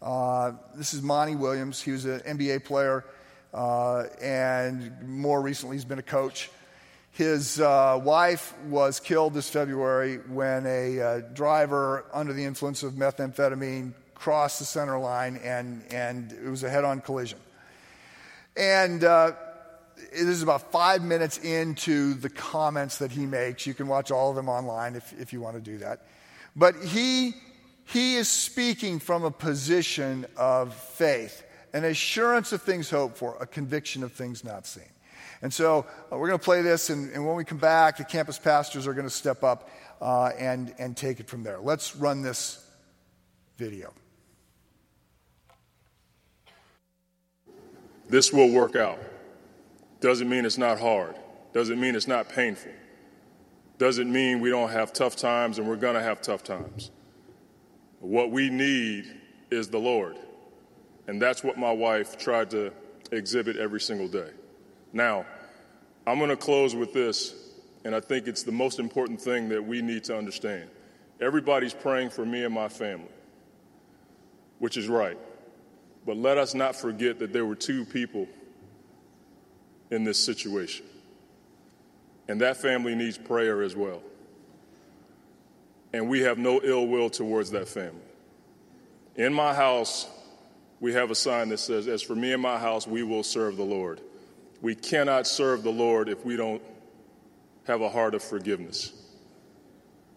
Uh, 0.00 0.52
this 0.76 0.94
is 0.94 1.02
Monty 1.02 1.34
Williams. 1.34 1.82
He 1.82 1.90
was 1.90 2.04
an 2.04 2.20
NBA 2.20 2.64
player, 2.64 3.04
uh, 3.52 4.04
and 4.22 5.02
more 5.02 5.40
recently, 5.40 5.74
he's 5.74 5.84
been 5.84 5.98
a 5.98 6.02
coach. 6.02 6.48
His 7.16 7.58
uh, 7.58 7.98
wife 8.04 8.52
was 8.66 9.00
killed 9.00 9.32
this 9.32 9.48
February 9.48 10.18
when 10.28 10.66
a 10.66 11.00
uh, 11.00 11.20
driver 11.32 12.04
under 12.12 12.34
the 12.34 12.44
influence 12.44 12.82
of 12.82 12.92
methamphetamine 12.92 13.94
crossed 14.14 14.58
the 14.58 14.66
center 14.66 14.98
line 14.98 15.40
and, 15.42 15.82
and 15.90 16.30
it 16.32 16.50
was 16.50 16.62
a 16.62 16.68
head 16.68 16.84
on 16.84 17.00
collision. 17.00 17.38
And 18.54 19.02
uh, 19.02 19.32
this 19.96 20.24
is 20.24 20.42
about 20.42 20.70
five 20.70 21.02
minutes 21.02 21.38
into 21.38 22.12
the 22.12 22.28
comments 22.28 22.98
that 22.98 23.12
he 23.12 23.24
makes. 23.24 23.66
You 23.66 23.72
can 23.72 23.88
watch 23.88 24.10
all 24.10 24.28
of 24.28 24.36
them 24.36 24.50
online 24.50 24.94
if, 24.94 25.18
if 25.18 25.32
you 25.32 25.40
want 25.40 25.56
to 25.56 25.62
do 25.62 25.78
that. 25.78 26.02
But 26.54 26.74
he, 26.84 27.32
he 27.86 28.16
is 28.16 28.28
speaking 28.28 28.98
from 28.98 29.24
a 29.24 29.30
position 29.30 30.26
of 30.36 30.74
faith, 30.74 31.42
an 31.72 31.84
assurance 31.84 32.52
of 32.52 32.60
things 32.60 32.90
hoped 32.90 33.16
for, 33.16 33.38
a 33.40 33.46
conviction 33.46 34.02
of 34.02 34.12
things 34.12 34.44
not 34.44 34.66
seen. 34.66 34.84
And 35.42 35.52
so 35.52 35.86
uh, 36.12 36.16
we're 36.16 36.28
going 36.28 36.38
to 36.38 36.44
play 36.44 36.62
this, 36.62 36.90
and, 36.90 37.12
and, 37.12 37.26
when 37.26 37.36
we 37.36 37.44
come 37.44 37.58
back, 37.58 37.98
the 37.98 38.04
campus 38.04 38.38
pastors 38.38 38.86
are 38.86 38.94
going 38.94 39.06
to 39.06 39.10
step 39.10 39.44
up 39.44 39.68
uh, 40.00 40.30
and, 40.38 40.74
and 40.78 40.96
take 40.96 41.20
it 41.20 41.28
from 41.28 41.42
there. 41.42 41.58
Let's 41.60 41.94
run 41.94 42.22
this 42.22 42.64
video. 43.56 43.92
This 48.08 48.32
will 48.32 48.50
work 48.50 48.76
out. 48.76 48.98
Doesn't 50.00 50.28
mean 50.28 50.44
it's 50.44 50.58
not 50.58 50.78
hard. 50.78 51.16
Doesn't 51.52 51.80
mean 51.80 51.94
it's 51.94 52.06
not 52.06 52.28
painful. 52.28 52.72
Doesn't 53.78 54.10
mean 54.10 54.40
we 54.40 54.50
don't 54.50 54.70
have 54.70 54.92
tough 54.92 55.16
times 55.16 55.58
and 55.58 55.68
we're 55.68 55.76
going 55.76 55.94
to 55.94 56.02
have 56.02 56.22
tough 56.22 56.42
times. 56.42 56.90
What 58.00 58.30
we 58.30 58.48
need 58.48 59.06
is 59.50 59.68
the 59.68 59.78
Lord. 59.78 60.16
And 61.06 61.20
that's 61.20 61.42
what 61.42 61.58
my 61.58 61.72
wife 61.72 62.18
tried 62.18 62.50
to 62.50 62.72
exhibit 63.10 63.56
every 63.56 63.80
single 63.80 64.08
day. 64.08 64.30
Now, 64.92 65.26
I'm 66.06 66.18
going 66.18 66.30
to 66.30 66.36
close 66.36 66.74
with 66.74 66.92
this, 66.92 67.34
and 67.84 67.94
I 67.94 68.00
think 68.00 68.26
it's 68.26 68.42
the 68.42 68.52
most 68.52 68.78
important 68.78 69.20
thing 69.20 69.48
that 69.48 69.64
we 69.64 69.82
need 69.82 70.04
to 70.04 70.16
understand. 70.16 70.70
Everybody's 71.20 71.74
praying 71.74 72.10
for 72.10 72.24
me 72.24 72.44
and 72.44 72.54
my 72.54 72.68
family, 72.68 73.08
which 74.58 74.76
is 74.76 74.88
right. 74.88 75.18
But 76.04 76.16
let 76.16 76.38
us 76.38 76.54
not 76.54 76.76
forget 76.76 77.18
that 77.18 77.32
there 77.32 77.44
were 77.44 77.56
two 77.56 77.84
people 77.84 78.28
in 79.90 80.04
this 80.04 80.22
situation. 80.22 80.86
And 82.28 82.40
that 82.40 82.56
family 82.56 82.94
needs 82.94 83.18
prayer 83.18 83.62
as 83.62 83.74
well. 83.74 84.02
And 85.92 86.08
we 86.08 86.20
have 86.20 86.38
no 86.38 86.60
ill 86.62 86.86
will 86.86 87.10
towards 87.10 87.50
that 87.52 87.68
family. 87.68 88.00
In 89.16 89.32
my 89.32 89.54
house, 89.54 90.08
we 90.80 90.92
have 90.92 91.10
a 91.10 91.14
sign 91.14 91.48
that 91.48 91.58
says, 91.58 91.88
As 91.88 92.02
for 92.02 92.14
me 92.14 92.32
and 92.32 92.42
my 92.42 92.58
house, 92.58 92.86
we 92.86 93.02
will 93.02 93.22
serve 93.22 93.56
the 93.56 93.64
Lord. 93.64 94.00
We 94.62 94.74
cannot 94.74 95.26
serve 95.26 95.62
the 95.62 95.70
Lord 95.70 96.08
if 96.08 96.24
we 96.24 96.36
don't 96.36 96.62
have 97.66 97.80
a 97.80 97.88
heart 97.88 98.14
of 98.14 98.22
forgiveness. 98.22 98.92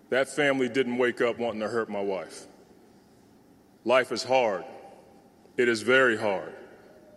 That 0.09 0.27
family 0.27 0.69
didn't 0.69 0.97
wake 0.97 1.21
up 1.21 1.37
wanting 1.37 1.61
to 1.61 1.67
hurt 1.67 1.89
my 1.89 2.01
wife. 2.01 2.47
Life 3.85 4.11
is 4.11 4.23
hard. 4.23 4.63
It 5.57 5.67
is 5.67 5.81
very 5.81 6.17
hard. 6.17 6.53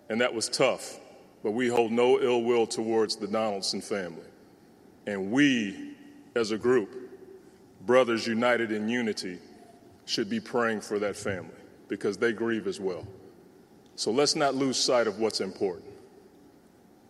And 0.08 0.20
that 0.20 0.34
was 0.34 0.48
tough. 0.48 0.98
But 1.42 1.52
we 1.52 1.68
hold 1.68 1.92
no 1.92 2.20
ill 2.20 2.42
will 2.42 2.66
towards 2.66 3.16
the 3.16 3.26
Donaldson 3.26 3.80
family. 3.80 4.26
And 5.06 5.32
we, 5.32 5.94
as 6.34 6.50
a 6.50 6.58
group, 6.58 6.94
brothers 7.86 8.26
united 8.26 8.70
in 8.72 8.88
unity, 8.88 9.38
should 10.04 10.28
be 10.28 10.40
praying 10.40 10.80
for 10.80 10.98
that 10.98 11.16
family 11.16 11.50
because 11.88 12.16
they 12.16 12.32
grieve 12.32 12.66
as 12.66 12.80
well. 12.80 13.06
So 13.96 14.10
let's 14.10 14.36
not 14.36 14.54
lose 14.54 14.76
sight 14.76 15.06
of 15.06 15.18
what's 15.18 15.40
important. 15.40 15.91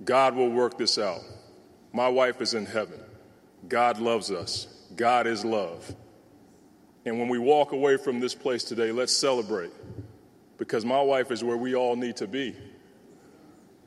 God 0.04 0.34
will 0.34 0.48
work 0.48 0.78
this 0.78 0.98
out. 0.98 1.20
My 1.92 2.08
wife 2.08 2.40
is 2.40 2.54
in 2.54 2.66
heaven. 2.66 3.00
God 3.68 3.98
loves 3.98 4.30
us. 4.30 4.66
God 4.96 5.26
is 5.26 5.44
love. 5.44 5.94
And 7.04 7.18
when 7.18 7.28
we 7.28 7.38
walk 7.38 7.72
away 7.72 7.96
from 7.96 8.20
this 8.20 8.34
place 8.34 8.64
today, 8.64 8.92
let's 8.92 9.14
celebrate 9.14 9.72
because 10.58 10.84
my 10.84 11.00
wife 11.00 11.30
is 11.30 11.42
where 11.42 11.56
we 11.56 11.74
all 11.74 11.96
need 11.96 12.16
to 12.16 12.26
be. 12.26 12.54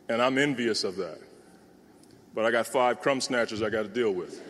And 0.10 0.21
I'm 0.21 0.38
envious 0.38 0.84
of 0.84 0.97
that. 0.97 1.19
But 2.34 2.45
I 2.45 2.51
got 2.51 2.67
five 2.67 2.99
crumb 2.99 3.21
snatchers 3.21 3.62
I 3.62 3.69
got 3.69 3.84
to 3.84 3.88
deal 3.88 4.12
with. 4.12 4.41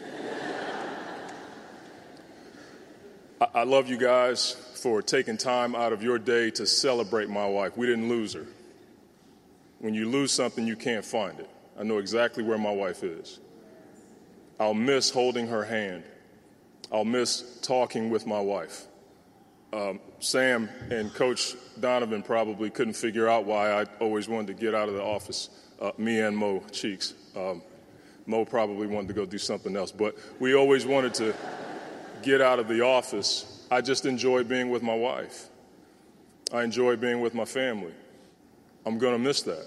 I-, 3.54 3.64
love 3.64 3.88
you 3.88 3.98
guys 3.98 4.54
for 4.76 5.02
taking 5.02 5.38
time 5.38 5.76
out 5.76 5.94
of 5.94 6.02
your 6.02 6.18
day 6.18 6.50
to 6.52 6.66
celebrate 6.66 7.30
my 7.30 7.48
wife. 7.48 7.78
We 7.78 7.86
didn't 7.86 8.10
lose 8.10 8.34
her. 8.34 8.46
When 9.80 9.94
you 9.94 10.10
lose 10.10 10.32
something, 10.32 10.66
you 10.66 10.76
can't 10.76 11.06
find 11.06 11.40
it. 11.40 11.50
I 11.78 11.84
know 11.84 11.98
exactly 11.98 12.44
where 12.44 12.58
my 12.58 12.72
wife 12.72 13.04
is. 13.04 13.40
I'll 14.60 14.74
miss 14.74 15.10
holding 15.10 15.48
her 15.48 15.64
hand. 15.64 16.04
I'll 16.92 17.06
miss 17.06 17.60
talking 17.62 18.10
with 18.10 18.26
my 18.26 18.40
wife. 18.40 18.86
Um, 19.74 20.00
Sam 20.20 20.70
and 20.90 21.14
Coach 21.14 21.56
Donovan 21.80 22.24
probably 22.24 22.70
couldn't 22.70 22.94
figure 22.94 23.28
out 23.28 23.46
why 23.46 23.72
I 23.72 23.86
always 24.00 24.30
wanted 24.30 24.48
to 24.48 24.54
get 24.54 24.74
out 24.74 24.88
of 24.88 24.96
the 24.96 25.04
office, 25.04 25.50
uh, 25.82 25.92
me 25.98 26.22
and 26.22 26.38
Mo 26.38 26.64
Cheeks. 26.72 27.14
Um, 27.36 27.62
Mo 28.26 28.46
probably 28.46 28.88
wanted 28.88 29.10
to 29.10 29.14
go 29.14 29.26
do 29.26 29.38
something 29.38 29.76
else, 29.76 29.92
but 29.92 30.16
we 30.40 30.56
always 30.56 30.86
wanted 30.86 31.14
to 31.16 31.34
get 32.22 32.42
out 32.42 32.60
of 32.60 32.68
the 32.68 32.82
office. 32.82 33.68
I 33.70 33.82
just 33.82 34.06
enjoy 34.06 34.44
being 34.44 34.70
with 34.70 34.82
my 34.82 34.96
wife. 34.96 35.50
I 36.54 36.64
enjoy 36.64 36.96
being 36.96 37.20
with 37.20 37.34
my 37.34 37.46
family. 37.46 37.94
I'm 38.86 38.98
going 38.98 39.14
to 39.14 39.20
miss 39.20 39.42
that. 39.44 39.66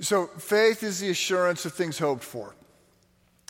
So, 0.00 0.28
faith 0.38 0.84
is 0.84 1.00
the 1.00 1.10
assurance 1.10 1.64
of 1.64 1.72
things 1.72 1.98
hoped 1.98 2.22
for, 2.22 2.54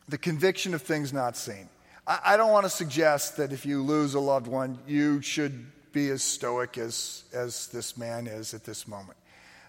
the 0.08 0.16
conviction 0.16 0.72
of 0.72 0.80
things 0.80 1.12
not 1.12 1.36
seen. 1.36 1.68
I, 2.06 2.20
I 2.24 2.36
don't 2.38 2.50
want 2.50 2.64
to 2.64 2.70
suggest 2.70 3.36
that 3.36 3.52
if 3.52 3.66
you 3.66 3.82
lose 3.82 4.14
a 4.14 4.20
loved 4.20 4.46
one, 4.46 4.78
you 4.86 5.20
should 5.20 5.66
be 5.92 6.08
as 6.08 6.22
stoic 6.22 6.78
as, 6.78 7.24
as 7.34 7.66
this 7.68 7.98
man 7.98 8.26
is 8.26 8.54
at 8.54 8.64
this 8.64 8.88
moment. 8.88 9.18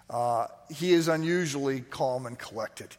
Uh, 0.10 0.48
he 0.70 0.94
is 0.94 1.08
unusually 1.08 1.82
calm 1.82 2.26
and 2.26 2.40
collected. 2.40 2.96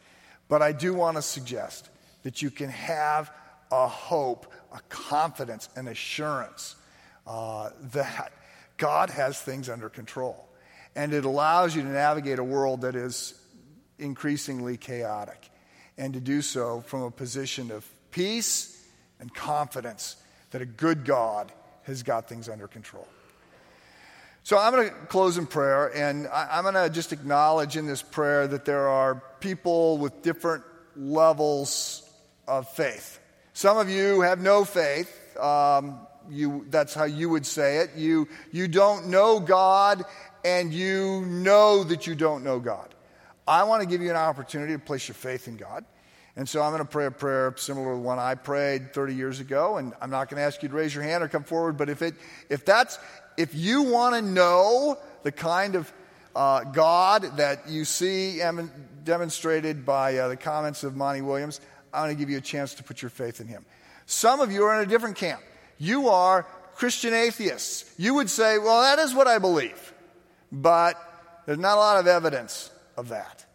But 0.47 0.61
I 0.61 0.71
do 0.71 0.93
want 0.93 1.17
to 1.17 1.21
suggest 1.21 1.89
that 2.23 2.41
you 2.41 2.51
can 2.51 2.69
have 2.69 3.31
a 3.71 3.87
hope, 3.87 4.51
a 4.73 4.79
confidence, 4.89 5.69
an 5.75 5.87
assurance 5.87 6.75
uh, 7.25 7.69
that 7.93 8.31
God 8.77 9.09
has 9.09 9.41
things 9.41 9.69
under 9.69 9.89
control. 9.89 10.47
And 10.95 11.13
it 11.13 11.25
allows 11.25 11.75
you 11.75 11.81
to 11.81 11.87
navigate 11.87 12.37
a 12.37 12.43
world 12.43 12.81
that 12.81 12.95
is 12.95 13.33
increasingly 14.01 14.77
chaotic. 14.77 15.49
and 15.97 16.13
to 16.13 16.19
do 16.19 16.41
so 16.41 16.81
from 16.81 17.03
a 17.03 17.11
position 17.11 17.69
of 17.71 17.85
peace 18.11 18.83
and 19.19 19.33
confidence 19.33 20.15
that 20.51 20.61
a 20.61 20.65
good 20.65 21.05
God 21.05 21.51
has 21.83 22.03
got 22.03 22.27
things 22.27 22.49
under 22.49 22.67
control. 22.67 23.07
So 24.43 24.57
I'm 24.57 24.73
going 24.73 24.89
to 24.89 24.95
close 25.07 25.37
in 25.37 25.45
prayer, 25.45 25.95
and 25.95 26.27
I'm 26.27 26.63
going 26.63 26.73
to 26.73 26.89
just 26.89 27.13
acknowledge 27.13 27.77
in 27.77 27.85
this 27.85 28.01
prayer 28.01 28.47
that 28.47 28.65
there 28.65 28.87
are 28.87 29.21
people 29.39 29.99
with 29.99 30.23
different 30.23 30.63
levels 30.95 32.01
of 32.47 32.67
faith. 32.69 33.19
Some 33.53 33.77
of 33.77 33.87
you 33.87 34.21
have 34.21 34.41
no 34.41 34.65
faith. 34.65 35.37
Um, 35.37 35.99
you, 36.29 36.65
that's 36.69 36.95
how 36.95 37.03
you 37.03 37.29
would 37.29 37.45
say 37.45 37.77
it. 37.77 37.91
You, 37.95 38.27
you 38.51 38.67
don't 38.67 39.09
know 39.09 39.39
God, 39.39 40.03
and 40.43 40.73
you 40.73 41.23
know 41.27 41.83
that 41.83 42.07
you 42.07 42.15
don't 42.15 42.43
know 42.43 42.59
God. 42.59 42.95
I 43.47 43.63
want 43.63 43.81
to 43.81 43.87
give 43.87 44.01
you 44.01 44.09
an 44.09 44.15
opportunity 44.15 44.73
to 44.73 44.79
place 44.79 45.07
your 45.07 45.15
faith 45.15 45.47
in 45.47 45.57
God. 45.57 45.85
And 46.35 46.47
so 46.47 46.61
I'm 46.61 46.71
going 46.71 46.83
to 46.83 46.89
pray 46.89 47.05
a 47.07 47.11
prayer 47.11 47.53
similar 47.57 47.91
to 47.91 47.95
the 47.95 48.01
one 48.01 48.17
I 48.17 48.35
prayed 48.35 48.93
30 48.93 49.15
years 49.15 49.39
ago. 49.39 49.77
And 49.77 49.93
I'm 50.01 50.09
not 50.09 50.29
going 50.29 50.37
to 50.37 50.43
ask 50.43 50.63
you 50.63 50.69
to 50.69 50.75
raise 50.75 50.95
your 50.95 51.03
hand 51.03 51.23
or 51.23 51.27
come 51.27 51.43
forward, 51.43 51.77
but 51.77 51.89
if, 51.89 52.01
it, 52.01 52.15
if, 52.49 52.65
that's, 52.65 52.99
if 53.37 53.53
you 53.53 53.83
want 53.83 54.15
to 54.15 54.21
know 54.21 54.97
the 55.23 55.31
kind 55.31 55.75
of 55.75 55.91
uh, 56.35 56.63
God 56.63 57.37
that 57.37 57.67
you 57.67 57.83
see 57.83 58.41
em- 58.41 58.71
demonstrated 59.03 59.85
by 59.85 60.17
uh, 60.17 60.29
the 60.29 60.37
comments 60.37 60.83
of 60.83 60.95
Monty 60.95 61.21
Williams, 61.21 61.59
I 61.93 62.01
want 62.01 62.11
to 62.11 62.17
give 62.17 62.29
you 62.29 62.37
a 62.37 62.41
chance 62.41 62.75
to 62.75 62.83
put 62.83 63.01
your 63.01 63.09
faith 63.09 63.41
in 63.41 63.47
him. 63.47 63.65
Some 64.05 64.39
of 64.39 64.51
you 64.51 64.63
are 64.63 64.81
in 64.81 64.87
a 64.87 64.89
different 64.89 65.17
camp. 65.17 65.41
You 65.77 66.09
are 66.09 66.43
Christian 66.75 67.13
atheists. 67.13 67.93
You 67.97 68.13
would 68.15 68.29
say, 68.29 68.57
well, 68.57 68.81
that 68.81 68.99
is 68.99 69.13
what 69.13 69.27
I 69.27 69.39
believe. 69.39 69.93
But 70.51 70.95
there's 71.45 71.59
not 71.59 71.75
a 71.75 71.79
lot 71.79 71.97
of 71.99 72.07
evidence 72.07 72.69
of 73.01 73.09
that. 73.09 73.45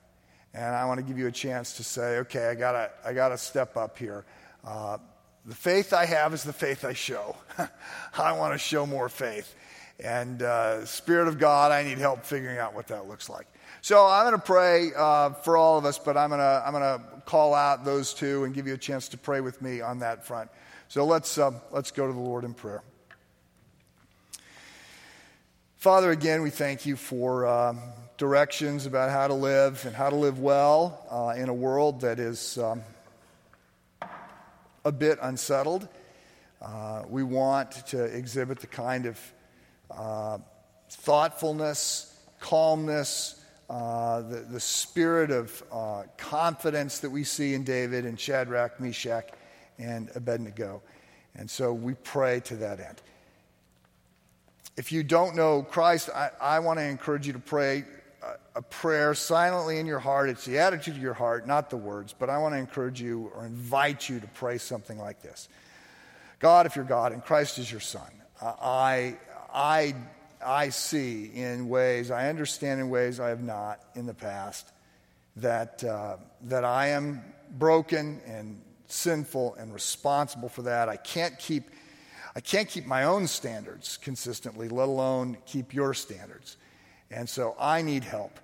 And 0.52 0.74
I 0.74 0.84
want 0.84 0.98
to 0.98 1.06
give 1.06 1.18
you 1.18 1.28
a 1.28 1.32
chance 1.32 1.78
to 1.78 1.84
say, 1.84 2.18
okay, 2.18 2.48
I 2.48 2.54
gotta, 2.54 2.90
I 3.04 3.14
gotta 3.14 3.38
step 3.38 3.76
up 3.76 3.96
here. 3.96 4.26
Uh, 4.64 4.98
the 5.46 5.54
faith 5.54 5.92
I 5.92 6.04
have 6.04 6.34
is 6.34 6.42
the 6.42 6.52
faith 6.52 6.84
I 6.84 6.92
show. 6.92 7.36
I 8.18 8.32
want 8.32 8.52
to 8.52 8.58
show 8.58 8.84
more 8.84 9.08
faith. 9.08 9.54
And 10.00 10.42
uh, 10.42 10.84
Spirit 10.84 11.28
of 11.28 11.38
God, 11.38 11.72
I 11.72 11.84
need 11.84 11.98
help 11.98 12.24
figuring 12.24 12.58
out 12.58 12.74
what 12.74 12.88
that 12.88 13.06
looks 13.06 13.28
like. 13.30 13.46
So 13.80 14.04
I'm 14.06 14.24
going 14.24 14.38
to 14.38 14.44
pray 14.44 14.90
uh, 14.96 15.30
for 15.30 15.56
all 15.56 15.78
of 15.78 15.84
us, 15.84 15.98
but 15.98 16.16
I'm 16.16 16.30
going 16.30 16.40
to 16.40 16.62
I'm 16.66 16.72
going 16.72 16.82
to 16.82 17.22
call 17.26 17.54
out 17.54 17.84
those 17.84 18.12
two 18.12 18.44
and 18.44 18.52
give 18.52 18.66
you 18.66 18.74
a 18.74 18.78
chance 18.78 19.08
to 19.10 19.16
pray 19.16 19.40
with 19.40 19.62
me 19.62 19.80
on 19.80 20.00
that 20.00 20.26
front. 20.26 20.50
So 20.88 21.04
let's 21.04 21.38
uh, 21.38 21.52
let's 21.70 21.92
go 21.92 22.06
to 22.06 22.12
the 22.12 22.18
Lord 22.18 22.44
in 22.44 22.52
prayer. 22.52 22.82
Father, 25.76 26.10
again, 26.10 26.42
we 26.42 26.50
thank 26.50 26.84
you 26.84 26.96
for 26.96 27.46
um, 27.46 27.80
directions 28.16 28.86
about 28.86 29.10
how 29.10 29.28
to 29.28 29.34
live 29.34 29.84
and 29.84 29.94
how 29.94 30.08
to 30.08 30.16
live 30.16 30.38
well 30.38 31.06
uh, 31.10 31.38
in 31.38 31.48
a 31.48 31.54
world 31.54 32.00
that 32.00 32.18
is 32.18 32.56
um, 32.58 32.82
a 34.84 34.92
bit 34.92 35.18
unsettled. 35.20 35.86
Uh, 36.62 37.02
we 37.08 37.22
want 37.22 37.72
to 37.86 38.04
exhibit 38.04 38.60
the 38.60 38.66
kind 38.66 39.06
of 39.06 39.20
uh, 39.90 40.38
thoughtfulness, 40.88 42.18
calmness, 42.40 43.42
uh, 43.68 44.22
the, 44.22 44.36
the 44.36 44.60
spirit 44.60 45.30
of 45.30 45.62
uh, 45.70 46.04
confidence 46.16 47.00
that 47.00 47.10
we 47.10 47.24
see 47.24 47.52
in 47.52 47.64
David 47.64 48.06
and 48.06 48.18
Shadrach, 48.18 48.80
Meshach, 48.80 49.28
and 49.78 50.08
Abednego. 50.14 50.80
And 51.34 51.50
so 51.50 51.72
we 51.72 51.94
pray 51.94 52.40
to 52.40 52.56
that 52.56 52.80
end. 52.80 53.02
If 54.76 54.92
you 54.92 55.02
don't 55.02 55.36
know 55.36 55.62
Christ, 55.62 56.08
I, 56.14 56.30
I 56.40 56.58
want 56.60 56.78
to 56.78 56.84
encourage 56.84 57.26
you 57.26 57.32
to 57.34 57.38
pray 57.38 57.84
a 58.56 58.62
prayer 58.62 59.14
silently 59.14 59.78
in 59.78 59.86
your 59.86 59.98
heart. 59.98 60.30
It's 60.30 60.44
the 60.44 60.58
attitude 60.58 60.96
of 60.96 61.02
your 61.02 61.14
heart, 61.14 61.46
not 61.46 61.70
the 61.70 61.76
words. 61.76 62.14
But 62.18 62.30
I 62.30 62.38
want 62.38 62.54
to 62.54 62.58
encourage 62.58 63.00
you 63.00 63.30
or 63.34 63.44
invite 63.44 64.08
you 64.08 64.18
to 64.18 64.26
pray 64.28 64.58
something 64.58 64.98
like 64.98 65.22
this 65.22 65.48
God, 66.38 66.66
if 66.66 66.74
you're 66.74 66.84
God 66.84 67.12
and 67.12 67.24
Christ 67.24 67.58
is 67.58 67.70
your 67.70 67.80
Son, 67.80 68.10
I, 68.42 69.16
I, 69.54 69.94
I 70.44 70.70
see 70.70 71.30
in 71.34 71.68
ways, 71.68 72.10
I 72.10 72.28
understand 72.28 72.80
in 72.80 72.90
ways 72.90 73.20
I 73.20 73.28
have 73.28 73.42
not 73.42 73.80
in 73.94 74.06
the 74.06 74.14
past, 74.14 74.72
that, 75.36 75.84
uh, 75.84 76.16
that 76.42 76.64
I 76.64 76.88
am 76.88 77.22
broken 77.58 78.20
and 78.26 78.60
sinful 78.86 79.54
and 79.54 79.72
responsible 79.72 80.48
for 80.48 80.62
that. 80.62 80.88
I 80.88 80.96
can't 80.96 81.38
keep 81.38 81.70
I 82.34 82.40
can't 82.40 82.68
keep 82.68 82.84
my 82.84 83.04
own 83.04 83.28
standards 83.28 83.96
consistently, 83.96 84.68
let 84.68 84.88
alone 84.88 85.38
keep 85.46 85.72
your 85.72 85.94
standards. 85.94 86.58
And 87.10 87.26
so 87.26 87.56
I 87.58 87.80
need 87.80 88.04
help, 88.04 88.38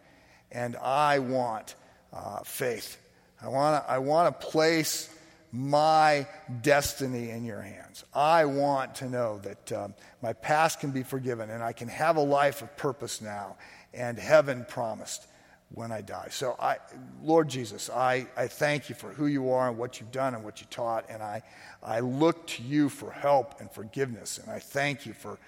and 0.53 0.77
I 0.77 1.19
want 1.19 1.75
uh, 2.13 2.41
faith. 2.45 2.99
I 3.41 3.49
want 3.49 3.85
to 3.85 3.91
I 3.91 3.99
wanna 3.99 4.33
place 4.33 5.09
my 5.53 6.27
destiny 6.63 7.31
in 7.31 7.45
your 7.45 7.61
hands. 7.61 8.05
I 8.15 8.47
want 8.47 8.95
to 8.97 9.09
know 9.09 9.39
that 9.43 9.73
um, 9.73 9.95
my 10.23 10.33
past 10.33 10.81
can 10.81 10.93
be 10.93 11.03
forgiven 11.03 11.51
and 11.51 11.63
I 11.63 11.73
can 11.73 11.89
have 11.89 12.17
a 12.17 12.23
life 12.23 12.63
of 12.63 12.75
purpose 12.79 13.21
now 13.21 13.57
and 13.93 14.19
heaven 14.19 14.65
promised 14.67 15.27
when 15.75 15.93
I 15.93 16.01
die. 16.01 16.29
So, 16.31 16.57
I, 16.59 16.77
Lord 17.23 17.49
Jesus, 17.49 17.91
I, 17.91 18.27
I 18.37 18.47
thank 18.47 18.89
you 18.89 18.95
for 18.95 19.09
who 19.09 19.27
you 19.27 19.51
are 19.51 19.69
and 19.69 19.79
what 19.79 20.01
you've 20.01 20.13
done 20.13 20.35
and 20.35 20.45
what 20.45 20.61
you 20.61 20.67
taught. 20.71 21.07
And 21.09 21.23
I, 21.23 21.43
I 21.83 22.01
look 22.01 22.47
to 22.49 22.63
you 22.63 22.89
for 22.89 23.11
help 23.11 23.61
and 23.61 23.71
forgiveness. 23.71 24.39
And 24.39 24.51
I 24.51 24.59
thank 24.59 25.07
you 25.07 25.13
for, 25.13 25.39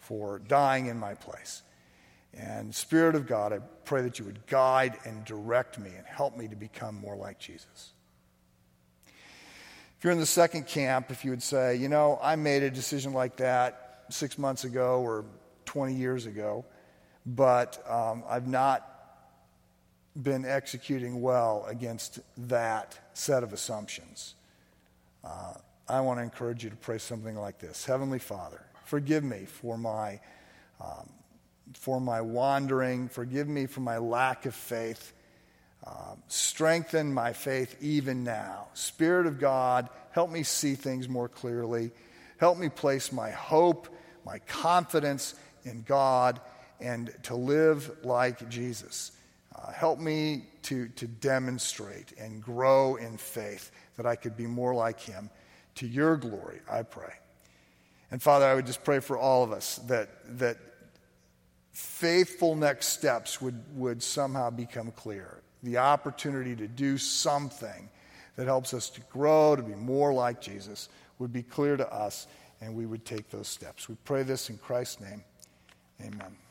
for 0.00 0.40
dying 0.40 0.86
in 0.86 0.98
my 0.98 1.14
place. 1.14 1.62
And, 2.34 2.74
Spirit 2.74 3.14
of 3.14 3.26
God, 3.26 3.52
I 3.52 3.58
pray 3.84 4.02
that 4.02 4.18
you 4.18 4.24
would 4.24 4.46
guide 4.46 4.98
and 5.04 5.24
direct 5.24 5.78
me 5.78 5.90
and 5.96 6.06
help 6.06 6.36
me 6.36 6.48
to 6.48 6.56
become 6.56 6.94
more 6.94 7.16
like 7.16 7.38
Jesus. 7.38 7.92
If 9.96 10.04
you're 10.04 10.12
in 10.12 10.20
the 10.20 10.26
second 10.26 10.66
camp, 10.66 11.10
if 11.10 11.24
you 11.24 11.30
would 11.30 11.42
say, 11.42 11.76
you 11.76 11.88
know, 11.88 12.18
I 12.22 12.36
made 12.36 12.62
a 12.62 12.70
decision 12.70 13.12
like 13.12 13.36
that 13.38 14.04
six 14.10 14.38
months 14.38 14.64
ago 14.64 15.00
or 15.00 15.24
20 15.64 15.94
years 15.94 16.26
ago, 16.26 16.64
but 17.26 17.82
um, 17.88 18.22
I've 18.28 18.46
not 18.46 18.86
been 20.20 20.44
executing 20.44 21.20
well 21.20 21.64
against 21.68 22.20
that 22.48 22.98
set 23.14 23.42
of 23.42 23.52
assumptions. 23.52 24.34
Uh, 25.24 25.54
I 25.88 26.00
want 26.00 26.18
to 26.18 26.22
encourage 26.22 26.64
you 26.64 26.70
to 26.70 26.76
pray 26.76 26.98
something 26.98 27.36
like 27.36 27.58
this 27.58 27.84
Heavenly 27.84 28.18
Father, 28.18 28.60
forgive 28.84 29.24
me 29.24 29.46
for 29.46 29.78
my, 29.78 30.20
um, 30.80 31.08
for 31.74 32.00
my 32.00 32.20
wandering, 32.20 33.08
forgive 33.08 33.48
me 33.48 33.66
for 33.66 33.80
my 33.80 33.98
lack 33.98 34.46
of 34.46 34.54
faith. 34.54 35.12
Uh, 35.84 36.14
strengthen 36.26 37.14
my 37.14 37.32
faith 37.32 37.76
even 37.80 38.24
now. 38.24 38.68
Spirit 38.74 39.26
of 39.26 39.38
God, 39.38 39.88
help 40.10 40.30
me 40.30 40.42
see 40.42 40.74
things 40.74 41.08
more 41.08 41.28
clearly. 41.28 41.90
Help 42.38 42.58
me 42.58 42.68
place 42.68 43.12
my 43.12 43.30
hope, 43.30 43.88
my 44.24 44.38
confidence 44.40 45.34
in 45.64 45.82
God, 45.82 46.40
and 46.80 47.12
to 47.24 47.34
live 47.34 48.04
like 48.04 48.48
Jesus. 48.48 49.12
Uh, 49.54 49.72
help 49.72 49.98
me 49.98 50.44
to, 50.62 50.88
to 50.88 51.06
demonstrate 51.06 52.12
and 52.18 52.42
grow 52.42 52.96
in 52.96 53.16
faith 53.16 53.70
that 53.96 54.06
I 54.06 54.14
could 54.16 54.36
be 54.36 54.46
more 54.46 54.74
like 54.74 55.00
him. 55.00 55.30
To 55.76 55.86
your 55.86 56.16
glory, 56.16 56.60
I 56.70 56.82
pray. 56.82 57.12
And 58.10 58.22
Father, 58.22 58.46
I 58.46 58.54
would 58.54 58.66
just 58.66 58.84
pray 58.84 59.00
for 59.00 59.16
all 59.18 59.44
of 59.44 59.52
us 59.52 59.76
that, 59.86 60.08
that 60.38 60.56
faithful 61.78 62.56
next 62.56 62.88
steps 62.88 63.40
would, 63.40 63.62
would 63.76 64.02
somehow 64.02 64.50
become 64.50 64.90
clear. 64.90 65.38
The 65.62 65.78
opportunity 65.78 66.56
to 66.56 66.66
do 66.66 66.98
something 66.98 67.88
that 68.34 68.46
helps 68.46 68.74
us 68.74 68.90
to 68.90 69.00
grow, 69.02 69.54
to 69.54 69.62
be 69.62 69.76
more 69.76 70.12
like 70.12 70.40
Jesus, 70.40 70.88
would 71.20 71.32
be 71.32 71.42
clear 71.42 71.76
to 71.76 71.92
us, 71.92 72.26
and 72.60 72.74
we 72.74 72.84
would 72.84 73.04
take 73.04 73.30
those 73.30 73.46
steps. 73.46 73.88
We 73.88 73.94
pray 74.04 74.24
this 74.24 74.50
in 74.50 74.58
Christ's 74.58 75.00
name. 75.00 75.22
Amen. 76.00 76.47